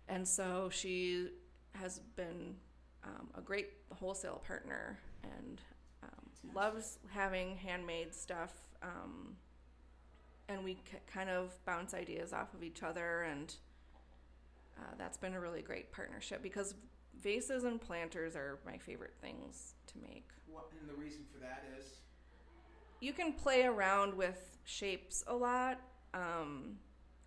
And 0.09 0.27
so 0.27 0.69
she 0.71 1.29
has 1.75 2.01
been 2.17 2.57
um, 3.05 3.29
a 3.37 3.41
great 3.41 3.71
wholesale 3.99 4.43
partner 4.47 4.99
and 5.23 5.61
um, 6.03 6.55
loves 6.55 6.99
having 7.09 7.57
handmade 7.57 8.15
stuff. 8.15 8.53
Um, 8.83 9.37
and 10.51 10.65
we 10.65 10.75
c- 10.75 10.99
kind 11.07 11.31
of 11.31 11.53
bounce 11.65 11.95
ideas 11.95 12.33
off 12.33 12.53
of 12.55 12.63
each 12.63 12.83
other, 12.83 13.23
and 13.23 13.55
uh, 14.79 14.95
that's 14.99 15.17
been 15.17 15.35
a 15.35 15.41
really 15.41 15.63
great 15.63 15.93
partnership 15.93 16.43
because 16.43 16.75
vases 17.23 17.65
and 17.65 17.81
planters 17.81 18.35
are 18.35 18.59
my 18.67 18.77
favorite 18.79 19.15
things 19.21 19.75
to 19.87 19.95
make. 19.99 20.29
What, 20.49 20.67
and 20.81 20.89
the 20.89 20.95
reason 20.95 21.21
for 21.33 21.39
that 21.41 21.65
is 21.79 22.01
you 23.01 23.13
can 23.13 23.33
play 23.33 23.65
around 23.65 24.15
with 24.15 24.59
shapes 24.65 25.25
a 25.27 25.35
lot. 25.35 25.79
Um, 26.13 26.77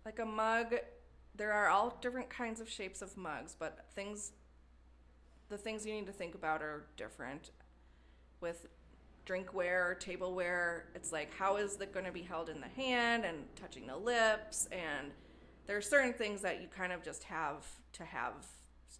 like 0.04 0.18
a 0.18 0.26
mug, 0.26 0.74
there 1.34 1.52
are 1.52 1.68
all 1.68 1.98
different 2.00 2.28
kinds 2.28 2.60
of 2.60 2.68
shapes 2.68 3.00
of 3.00 3.16
mugs, 3.16 3.56
but 3.58 3.86
things, 3.94 4.32
the 5.48 5.56
things 5.56 5.86
you 5.86 5.94
need 5.94 6.06
to 6.06 6.12
think 6.12 6.34
about 6.34 6.62
are 6.62 6.86
different. 6.96 7.50
With 8.40 8.66
drinkware 9.26 9.90
or 9.90 9.94
tableware, 9.94 10.86
it's 10.94 11.12
like 11.12 11.32
how 11.34 11.56
is 11.56 11.80
it 11.80 11.92
going 11.92 12.06
to 12.06 12.12
be 12.12 12.22
held 12.22 12.48
in 12.48 12.60
the 12.60 12.68
hand 12.82 13.24
and 13.24 13.38
touching 13.56 13.86
the 13.86 13.96
lips, 13.96 14.68
and 14.72 15.10
there 15.66 15.76
are 15.76 15.80
certain 15.82 16.12
things 16.12 16.42
that 16.42 16.60
you 16.60 16.68
kind 16.68 16.92
of 16.92 17.02
just 17.02 17.24
have 17.24 17.66
to 17.94 18.04
have 18.04 18.46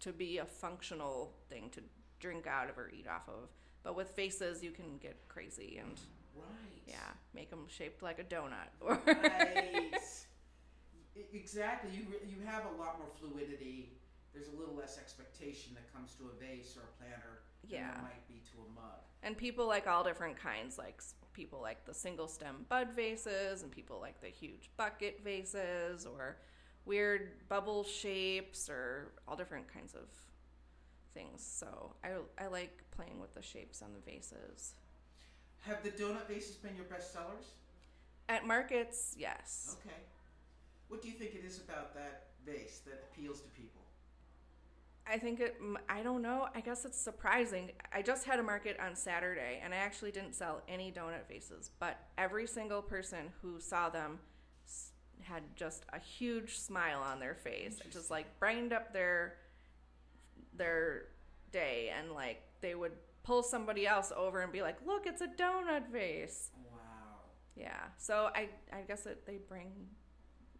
to 0.01 0.11
be 0.11 0.39
a 0.39 0.45
functional 0.45 1.33
thing 1.49 1.69
to 1.71 1.81
drink 2.19 2.47
out 2.47 2.69
of 2.69 2.77
or 2.77 2.89
eat 2.89 3.07
off 3.07 3.27
of. 3.27 3.49
But 3.83 3.95
with 3.95 4.09
faces, 4.09 4.63
you 4.63 4.71
can 4.71 4.97
get 4.99 5.15
crazy 5.27 5.77
and 5.79 5.99
right. 6.35 6.81
yeah, 6.87 6.95
make 7.35 7.49
them 7.51 7.65
shaped 7.67 8.01
like 8.01 8.19
a 8.19 8.23
donut. 8.23 8.69
Right. 9.05 9.93
E- 11.15 11.21
exactly. 11.33 11.91
You 11.95 12.01
you 12.27 12.45
have 12.45 12.63
a 12.65 12.81
lot 12.81 12.97
more 12.99 13.07
fluidity. 13.19 13.93
There's 14.33 14.47
a 14.47 14.55
little 14.59 14.75
less 14.75 14.97
expectation 14.97 15.73
that 15.75 15.91
comes 15.93 16.13
to 16.15 16.23
a 16.25 16.33
vase 16.43 16.75
or 16.75 16.81
a 16.83 16.91
planter 16.99 17.43
than 17.63 17.71
Yeah. 17.79 17.91
there 17.93 18.01
might 18.03 18.27
be 18.27 18.41
to 18.51 18.57
a 18.67 18.69
mug. 18.75 18.99
And 19.25 19.35
people 19.35 19.67
like 19.67 19.87
all 19.87 20.03
different 20.03 20.37
kinds. 20.37 20.77
Like 20.77 21.01
people 21.33 21.59
like 21.61 21.83
the 21.85 21.93
single 21.93 22.29
stem 22.29 22.65
bud 22.69 22.89
vases, 22.95 23.63
and 23.63 23.71
people 23.71 23.99
like 23.99 24.21
the 24.21 24.27
huge 24.27 24.69
bucket 24.77 25.21
vases, 25.21 26.05
or 26.05 26.37
weird 26.85 27.31
bubble 27.49 27.83
shapes, 27.83 28.69
or 28.69 29.11
all 29.27 29.35
different 29.35 29.67
kinds 29.67 29.93
of 29.95 30.07
things. 31.13 31.43
So 31.43 31.95
I 32.03 32.11
I 32.41 32.47
like 32.47 32.83
playing 32.95 33.19
with 33.19 33.33
the 33.33 33.41
shapes 33.41 33.81
on 33.81 33.89
the 33.93 34.11
vases. 34.11 34.75
Have 35.61 35.83
the 35.83 35.89
donut 35.89 36.27
vases 36.27 36.55
been 36.55 36.75
your 36.75 36.85
best 36.85 37.11
sellers? 37.11 37.45
At 38.29 38.45
markets, 38.45 39.15
yes. 39.17 39.77
Okay. 39.81 39.97
What 40.87 41.01
do 41.01 41.07
you 41.07 41.15
think 41.15 41.33
it 41.33 41.43
is 41.43 41.59
about 41.59 41.95
that 41.95 42.27
vase 42.45 42.81
that 42.85 43.03
appeals 43.11 43.41
to 43.41 43.49
people? 43.49 43.81
I 45.07 45.17
think 45.19 45.39
it. 45.39 45.55
I 45.87 46.01
don't 46.01 46.21
know. 46.21 46.47
I 46.55 46.61
guess 46.61 46.83
it's 46.85 46.97
surprising. 46.97 47.71
I 47.93 48.01
just 48.01 48.25
had 48.25 48.39
a 48.39 48.43
market 48.43 48.79
on 48.79 48.95
Saturday, 48.95 49.59
and 49.63 49.73
I 49.73 49.77
actually 49.77 50.11
didn't 50.11 50.33
sell 50.33 50.61
any 50.67 50.91
donut 50.91 51.25
faces, 51.27 51.69
But 51.79 51.97
every 52.17 52.47
single 52.47 52.81
person 52.81 53.31
who 53.41 53.59
saw 53.59 53.89
them 53.89 54.19
had 55.21 55.43
just 55.55 55.85
a 55.93 55.99
huge 55.99 56.57
smile 56.57 57.01
on 57.01 57.19
their 57.19 57.35
face. 57.35 57.79
It 57.81 57.91
just 57.91 58.09
like 58.11 58.39
brightened 58.39 58.73
up 58.73 58.93
their 58.93 59.35
their 60.53 61.07
day 61.51 61.91
and 61.97 62.11
like 62.11 62.41
they 62.61 62.75
would 62.75 62.91
pull 63.23 63.43
somebody 63.43 63.87
else 63.87 64.11
over 64.15 64.41
and 64.41 64.51
be 64.51 64.61
like, 64.61 64.77
"Look, 64.85 65.05
it's 65.05 65.21
a 65.21 65.27
donut 65.27 65.91
face." 65.91 66.51
Wow. 66.71 66.79
Yeah. 67.55 67.79
So 67.97 68.29
I 68.35 68.49
I 68.73 68.81
guess 68.87 69.05
it, 69.05 69.25
they 69.25 69.37
bring 69.37 69.71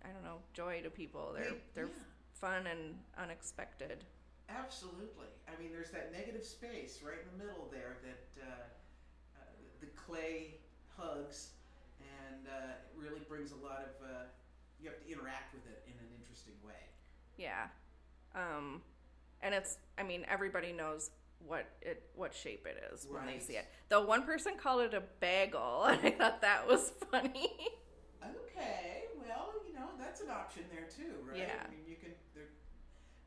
I 0.03 0.09
don't 0.09 0.23
know, 0.23 0.37
joy 0.53 0.81
to 0.83 0.89
people. 0.89 1.31
They're 1.33 1.51
They- 1.51 1.61
they're 1.73 1.85
yeah. 1.85 1.91
fun 2.33 2.67
and 2.67 2.95
unexpected. 3.17 4.03
Absolutely. 4.49 5.27
I 5.47 5.59
mean, 5.61 5.71
there's 5.71 5.89
that 5.91 6.11
negative 6.11 6.43
space 6.43 6.99
right 7.05 7.17
in 7.21 7.37
the 7.37 7.43
middle 7.45 7.67
there 7.71 7.97
that 8.03 8.41
uh, 8.41 8.51
uh, 9.37 9.39
the 9.79 9.87
clay 9.95 10.55
hugs, 10.97 11.49
and 11.99 12.47
uh, 12.47 12.73
it 12.77 12.85
really 12.97 13.21
brings 13.27 13.51
a 13.51 13.55
lot 13.65 13.81
of. 13.81 14.05
Uh, 14.05 14.23
you 14.79 14.89
have 14.89 14.99
to 14.99 15.09
interact 15.11 15.53
with 15.53 15.65
it 15.67 15.83
in 15.87 15.93
an 15.93 16.09
interesting 16.19 16.53
way. 16.65 16.73
Yeah. 17.37 17.67
Um 18.35 18.81
and 19.41 19.55
it's 19.55 19.77
I 19.97 20.03
mean 20.03 20.25
everybody 20.29 20.73
knows 20.73 21.11
what 21.39 21.65
it 21.81 22.03
what 22.15 22.33
shape 22.35 22.67
it 22.67 22.83
is 22.93 23.07
when 23.09 23.25
they 23.25 23.39
see 23.39 23.53
it. 23.53 23.65
Though 23.89 24.05
one 24.05 24.23
person 24.23 24.53
called 24.61 24.81
it 24.81 24.93
a 24.93 25.01
bagel 25.21 25.83
and 25.89 25.99
I 26.05 26.11
thought 26.11 26.41
that 26.41 26.67
was 26.67 26.91
funny. 27.09 27.51
Okay, 28.21 29.03
well, 29.25 29.53
you 29.67 29.73
know 29.73 29.87
that's 29.97 30.21
an 30.21 30.29
option 30.29 30.63
there 30.71 30.87
too, 30.93 31.13
right? 31.27 31.37
Yeah. 31.37 31.45
I 31.65 31.71
mean, 31.71 31.79
you 31.87 31.94
can. 31.94 31.94
they're- 31.94 31.94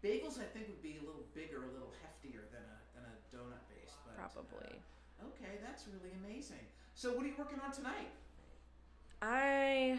Bagels, 0.05 0.39
I 0.39 0.47
think, 0.55 0.69
would 0.69 0.83
be 0.83 0.99
a 1.03 1.05
little 1.05 1.27
bigger, 1.35 1.65
a 1.67 1.73
little 1.73 1.93
heftier 1.99 2.47
than 2.55 2.63
a 2.63 2.79
than 2.95 3.03
a 3.03 3.15
donut 3.35 3.67
base, 3.69 3.95
but 4.07 4.15
uh, 4.15 4.29
Probably. 4.29 4.79
okay, 5.23 5.59
that's 5.65 5.85
really 5.89 6.15
amazing. 6.23 6.63
So, 6.95 7.13
what 7.13 7.25
are 7.25 7.29
you 7.29 7.35
working 7.37 7.59
on 7.61 7.73
tonight? 7.73 8.11
I 9.21 9.99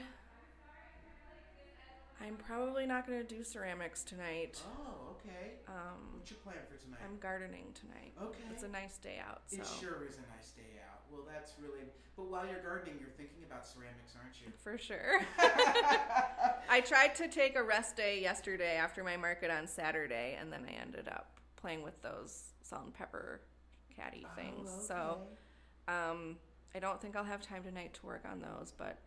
I'm 2.22 2.36
probably 2.36 2.86
not 2.86 3.08
going 3.08 3.26
to 3.26 3.36
do 3.36 3.44
ceramics 3.44 4.04
tonight. 4.04 4.62
Oh, 4.66 5.09
okay. 5.20 5.60
Um 5.68 6.16
What's 6.16 6.32
your 6.32 6.40
plan 6.40 6.58
for 6.70 6.78
tonight? 6.82 7.00
I'm 7.04 7.18
gardening 7.20 7.68
tonight. 7.74 8.14
Okay. 8.22 8.44
It's 8.52 8.64
a 8.64 8.68
nice 8.68 8.98
day 8.98 9.20
out, 9.28 9.42
so 9.48 9.58
It 9.62 9.68
sure 9.80 10.06
is 10.08 10.16
a 10.18 10.26
nice 10.36 10.52
day 10.52 10.80
out. 10.90 11.02
Well, 11.12 11.24
that's 11.28 11.54
really. 11.62 11.86
But 12.16 12.30
while 12.30 12.46
you're 12.46 12.62
gardening, 12.62 12.96
you're 13.00 13.10
thinking 13.18 13.44
about 13.48 13.66
ceramics, 13.68 14.14
aren't 14.20 14.36
you? 14.42 14.52
for 14.64 14.78
sure. 14.78 15.22
I 16.70 16.82
tried 16.82 17.16
to 17.16 17.28
take 17.28 17.56
a 17.56 17.64
rest 17.64 17.96
day 17.96 18.22
yesterday 18.22 18.76
after 18.76 19.04
my 19.04 19.18
market 19.18 19.50
on 19.50 19.68
Saturday, 19.68 20.38
and 20.40 20.52
then 20.52 20.66
I 20.68 20.74
ended 20.82 21.08
up 21.08 21.40
playing 21.56 21.82
with 21.82 22.00
those 22.02 22.54
salt 22.62 22.84
and 22.86 22.94
pepper 22.94 23.42
caddy 23.96 24.26
things. 24.36 24.70
Oh, 24.70 24.82
So 24.82 25.18
um, 25.88 26.38
I 26.76 26.80
don't 26.80 27.02
think 27.02 27.16
I'll 27.16 27.24
have 27.24 27.42
time 27.42 27.64
tonight 27.64 27.94
to 27.96 28.06
work 28.06 28.24
on 28.30 28.40
those. 28.42 28.74
But 28.78 29.00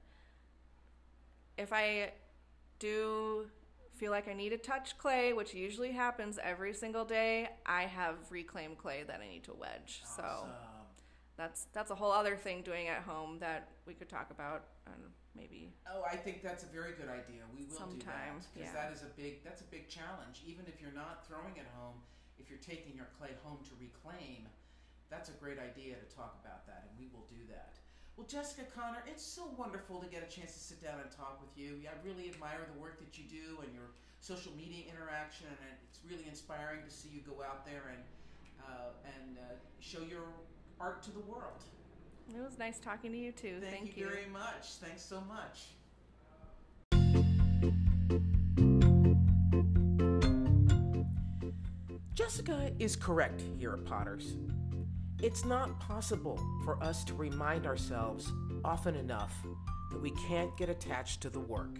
if 1.58 1.72
I 1.72 2.12
do 2.78 3.46
feel 4.02 4.10
like 4.10 4.26
I 4.26 4.34
need 4.34 4.50
to 4.50 4.58
touch 4.58 4.98
clay, 4.98 5.32
which 5.32 5.54
usually 5.54 5.92
happens 5.92 6.34
every 6.42 6.74
single 6.74 7.04
day, 7.04 7.48
I 7.64 7.82
have 7.82 8.16
reclaimed 8.30 8.78
clay 8.82 9.04
that 9.06 9.22
I 9.22 9.30
need 9.30 9.44
to 9.44 9.54
wedge. 9.54 10.02
So 10.02 10.50
that's 11.38 11.70
that's 11.72 11.92
a 11.92 11.94
whole 11.94 12.10
other 12.10 12.34
thing 12.34 12.62
doing 12.62 12.88
at 12.88 13.06
home 13.06 13.38
that 13.38 13.68
we 13.86 13.94
could 13.94 14.08
talk 14.08 14.34
about 14.34 14.64
and 14.90 14.98
maybe 15.38 15.70
Oh, 15.86 16.02
I 16.02 16.16
think 16.16 16.42
that's 16.42 16.64
a 16.64 16.70
very 16.74 16.98
good 16.98 17.06
idea. 17.06 17.46
We 17.54 17.62
will 17.62 17.78
Sometime, 17.78 18.42
do 18.42 18.42
that 18.42 18.50
because 18.50 18.74
yeah. 18.74 18.80
that 18.82 18.90
is 18.90 19.06
a 19.06 19.12
big 19.14 19.44
that's 19.46 19.62
a 19.62 19.70
big 19.70 19.86
challenge. 19.86 20.42
Even 20.50 20.66
if 20.66 20.82
you're 20.82 20.98
not 20.98 21.22
throwing 21.28 21.54
it 21.54 21.70
home, 21.78 22.02
if 22.42 22.50
you're 22.50 22.64
taking 22.66 22.98
your 22.98 23.06
clay 23.14 23.38
home 23.46 23.62
to 23.70 23.72
reclaim, 23.78 24.50
that's 25.14 25.30
a 25.30 25.36
great 25.38 25.62
idea 25.62 25.94
to 25.94 26.06
talk 26.10 26.42
about 26.42 26.66
that, 26.66 26.90
and 26.90 26.92
we 26.98 27.06
will 27.14 27.26
do 27.30 27.38
that. 27.54 27.78
Well, 28.16 28.26
Jessica 28.26 28.62
Connor, 28.76 29.02
it's 29.06 29.24
so 29.24 29.48
wonderful 29.56 29.98
to 30.00 30.06
get 30.06 30.22
a 30.22 30.30
chance 30.30 30.52
to 30.52 30.60
sit 30.60 30.82
down 30.82 31.00
and 31.00 31.10
talk 31.10 31.40
with 31.40 31.56
you. 31.56 31.80
I 31.88 32.06
really 32.06 32.28
admire 32.28 32.66
the 32.72 32.78
work 32.80 33.00
that 33.00 33.16
you 33.18 33.24
do 33.24 33.62
and 33.64 33.72
your 33.74 33.88
social 34.20 34.52
media 34.56 34.84
interaction, 34.88 35.46
and 35.48 35.76
it's 35.88 36.00
really 36.08 36.28
inspiring 36.28 36.80
to 36.84 36.90
see 36.90 37.08
you 37.12 37.20
go 37.22 37.42
out 37.42 37.64
there 37.64 37.90
and 37.90 38.02
uh, 38.62 38.92
and 39.18 39.38
uh, 39.38 39.54
show 39.80 40.02
your 40.02 40.28
art 40.80 41.02
to 41.02 41.10
the 41.10 41.20
world. 41.20 41.64
It 42.28 42.40
was 42.40 42.58
nice 42.58 42.78
talking 42.78 43.12
to 43.12 43.18
you 43.18 43.32
too. 43.32 43.58
Thank, 43.60 43.74
Thank, 43.74 43.96
you, 43.96 44.08
very 44.08 44.26
much. 44.32 44.74
Thanks 44.80 45.02
so 45.02 45.20
much. 45.22 45.66
Jessica 52.14 52.70
is 52.78 52.94
correct 52.94 53.42
here 53.58 53.72
at 53.72 53.84
Potters. 53.84 54.36
It's 55.22 55.44
not 55.44 55.78
possible 55.78 56.36
for 56.64 56.82
us 56.82 57.04
to 57.04 57.14
remind 57.14 57.64
ourselves 57.64 58.32
often 58.64 58.96
enough 58.96 59.32
that 59.92 60.02
we 60.02 60.10
can't 60.26 60.54
get 60.56 60.68
attached 60.68 61.20
to 61.20 61.30
the 61.30 61.38
work. 61.38 61.78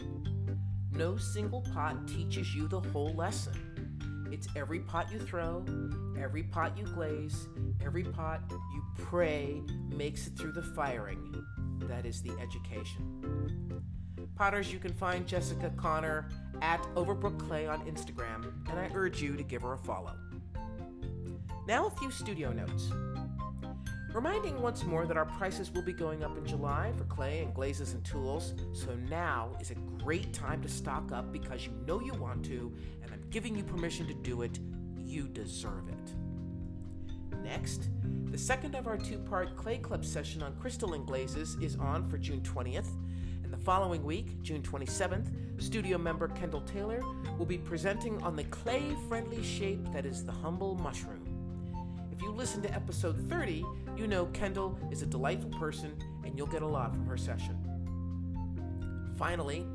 No 0.93 1.17
single 1.17 1.63
pot 1.75 2.07
teaches 2.07 2.55
you 2.55 2.69
the 2.69 2.79
whole 2.79 3.13
lesson. 3.15 4.29
It's 4.31 4.47
every 4.55 4.79
pot 4.79 5.11
you 5.11 5.19
throw, 5.19 5.65
every 6.17 6.45
pot 6.45 6.79
you 6.79 6.85
glaze, 6.85 7.49
every 7.85 8.05
pot 8.05 8.43
you 8.49 8.85
pray 8.97 9.61
makes 9.89 10.29
it 10.29 10.39
through 10.39 10.53
the 10.53 10.63
firing. 10.63 11.35
That 11.89 12.07
is 12.07 12.23
the 12.23 12.39
education. 12.41 13.83
Potters, 14.37 14.73
you 14.73 14.79
can 14.79 14.93
find 14.93 15.27
Jessica 15.27 15.73
Connor 15.77 16.29
at 16.61 16.81
Overbrook 16.95 17.41
Clay 17.49 17.67
on 17.67 17.85
Instagram, 17.87 18.53
and 18.71 18.79
I 18.79 18.89
urge 18.95 19.21
you 19.21 19.37
to 19.37 19.43
give 19.43 19.63
her 19.63 19.73
a 19.73 19.79
follow. 19.79 20.15
Now, 21.67 21.87
a 21.87 21.91
few 21.91 22.13
studio 22.13 22.53
notes. 22.53 22.91
Reminding 24.15 24.61
once 24.61 24.85
more 24.85 25.07
that 25.07 25.17
our 25.17 25.25
prices 25.25 25.73
will 25.73 25.81
be 25.81 25.95
going 25.95 26.23
up 26.23 26.37
in 26.37 26.45
July 26.45 26.93
for 26.99 27.05
clay 27.05 27.41
and 27.41 27.55
glazes 27.55 27.95
and 27.95 28.05
tools, 28.05 28.53
so 28.75 28.95
now 29.09 29.57
is 29.59 29.71
a 29.71 29.75
great 30.05 30.35
time 30.35 30.61
to 30.61 30.69
stock 30.69 31.11
up 31.13 31.33
because 31.33 31.65
you 31.65 31.73
know 31.87 31.99
you 31.99 32.13
want 32.13 32.45
to, 32.45 32.71
and 33.03 33.11
I'm 33.11 33.23
giving 33.31 33.57
you 33.57 33.65
permission 33.65 34.07
to 34.09 34.15
do 34.15 34.43
it. 34.43 34.59
You 34.99 35.29
deserve 35.29 35.89
it. 35.89 36.15
Next, 37.43 37.89
the 38.31 38.37
second 38.37 38.75
of 38.75 38.87
our 38.87 38.99
two 38.99 39.17
part 39.19 39.57
Clay 39.57 39.79
Club 39.79 40.05
session 40.05 40.43
on 40.43 40.57
crystalline 40.57 41.07
glazes 41.07 41.57
is 41.63 41.77
on 41.77 42.07
for 42.11 42.19
June 42.19 42.43
20th. 42.43 42.89
And 43.43 43.51
the 43.51 43.65
following 43.65 44.05
week, 44.05 44.43
June 44.43 44.61
27th, 44.61 45.29
studio 45.57 45.97
member 45.97 46.29
Kendall 46.29 46.61
Taylor 46.61 47.01
will 47.39 47.47
be 47.47 47.59
presenting 47.59 48.23
on 48.23 48.37
the 48.37 48.45
clay 48.45 48.95
friendly 49.09 49.43
shape 49.43 49.91
that 49.95 50.05
is 50.05 50.23
the 50.23 50.33
humble 50.33 50.75
mushroom. 50.75 51.32
You 52.23 52.31
listen 52.31 52.63
to 52.63 52.73
episode 52.73 53.29
30, 53.29 53.67
you 53.97 54.07
know 54.07 54.27
Kendall 54.27 54.79
is 54.93 55.03
a 55.03 55.07
delightful 55.07 55.51
person 55.59 55.93
and 56.25 56.39
you'll 56.39 56.47
get 56.47 56.63
a 56.63 56.67
lot 56.67 56.95
from 56.95 57.05
her 57.07 57.17
session. 57.17 57.59
Finally, 59.19 59.67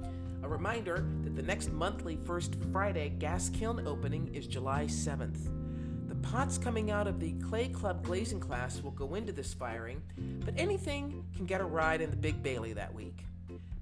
a 0.43 0.47
reminder 0.47 1.05
that 1.25 1.36
the 1.36 1.41
next 1.41 1.73
monthly 1.73 2.17
First 2.23 2.55
Friday 2.71 3.10
gas 3.19 3.49
kiln 3.49 3.86
opening 3.86 4.33
is 4.33 4.47
July 4.47 4.86
7th. 4.86 5.49
The 6.07 6.15
pots 6.15 6.57
coming 6.57 6.89
out 6.89 7.05
of 7.05 7.19
the 7.19 7.33
Clay 7.33 7.67
Club 7.67 8.05
glazing 8.05 8.39
class 8.39 8.81
will 8.81 8.91
go 8.91 9.15
into 9.15 9.33
this 9.33 9.53
firing, 9.53 10.01
but 10.45 10.53
anything 10.57 11.25
can 11.36 11.45
get 11.45 11.60
a 11.60 11.65
ride 11.65 11.99
in 11.99 12.10
the 12.12 12.15
Big 12.15 12.41
Bailey 12.41 12.71
that 12.71 12.95
week. 12.95 13.25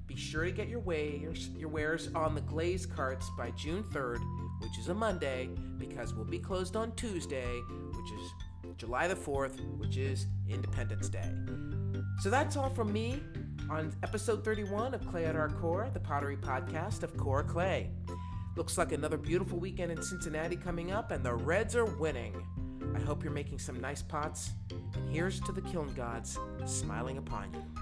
Be 0.08 0.16
sure 0.16 0.44
to 0.44 0.52
get 0.52 0.70
your 0.70 0.80
wares, 0.80 1.50
your 1.56 1.70
wares 1.70 2.10
on 2.16 2.34
the 2.34 2.42
glaze 2.42 2.88
carts 2.88 3.30
by 3.38 3.52
June 3.52 3.84
3rd, 3.92 4.22
which 4.62 4.80
is 4.80 4.88
a 4.88 4.94
Monday, 4.94 5.50
because 5.78 6.16
we'll 6.16 6.26
be 6.26 6.40
closed 6.40 6.76
on 6.76 6.92
Tuesday, 6.96 7.60
which 7.92 8.12
is 8.12 8.32
July 8.78 9.08
the 9.08 9.16
4th, 9.16 9.60
which 9.78 9.98
is 9.98 10.28
Independence 10.50 11.10
Day. 11.10 11.30
So 12.22 12.30
that's 12.30 12.58
all 12.58 12.70
from 12.70 12.92
me 12.92 13.22
on 13.70 13.94
episode 14.04 14.44
31 14.44 14.94
of 14.94 15.06
Clay 15.08 15.26
at 15.26 15.36
Our 15.36 15.50
Core, 15.50 15.90
the 15.94 16.00
pottery 16.00 16.38
podcast 16.38 17.04
of 17.04 17.16
Core 17.18 17.44
Clay. 17.44 17.90
Looks 18.56 18.78
like 18.78 18.92
another 18.92 19.18
beautiful 19.18 19.60
weekend 19.60 19.92
in 19.92 20.02
Cincinnati 20.02 20.56
coming 20.56 20.92
up, 20.92 21.12
and 21.12 21.24
the 21.24 21.34
Reds 21.34 21.76
are 21.76 21.86
winning. 21.86 22.34
I 22.96 23.00
hope 23.00 23.24
you're 23.24 23.34
making 23.34 23.60
some 23.60 23.82
nice 23.82 24.02
pots, 24.02 24.52
and 24.70 25.10
here's 25.10 25.40
to 25.42 25.52
the 25.52 25.62
kiln 25.62 25.94
gods 25.94 26.38
smiling 26.66 27.18
upon 27.18 27.54
you. 27.54 27.75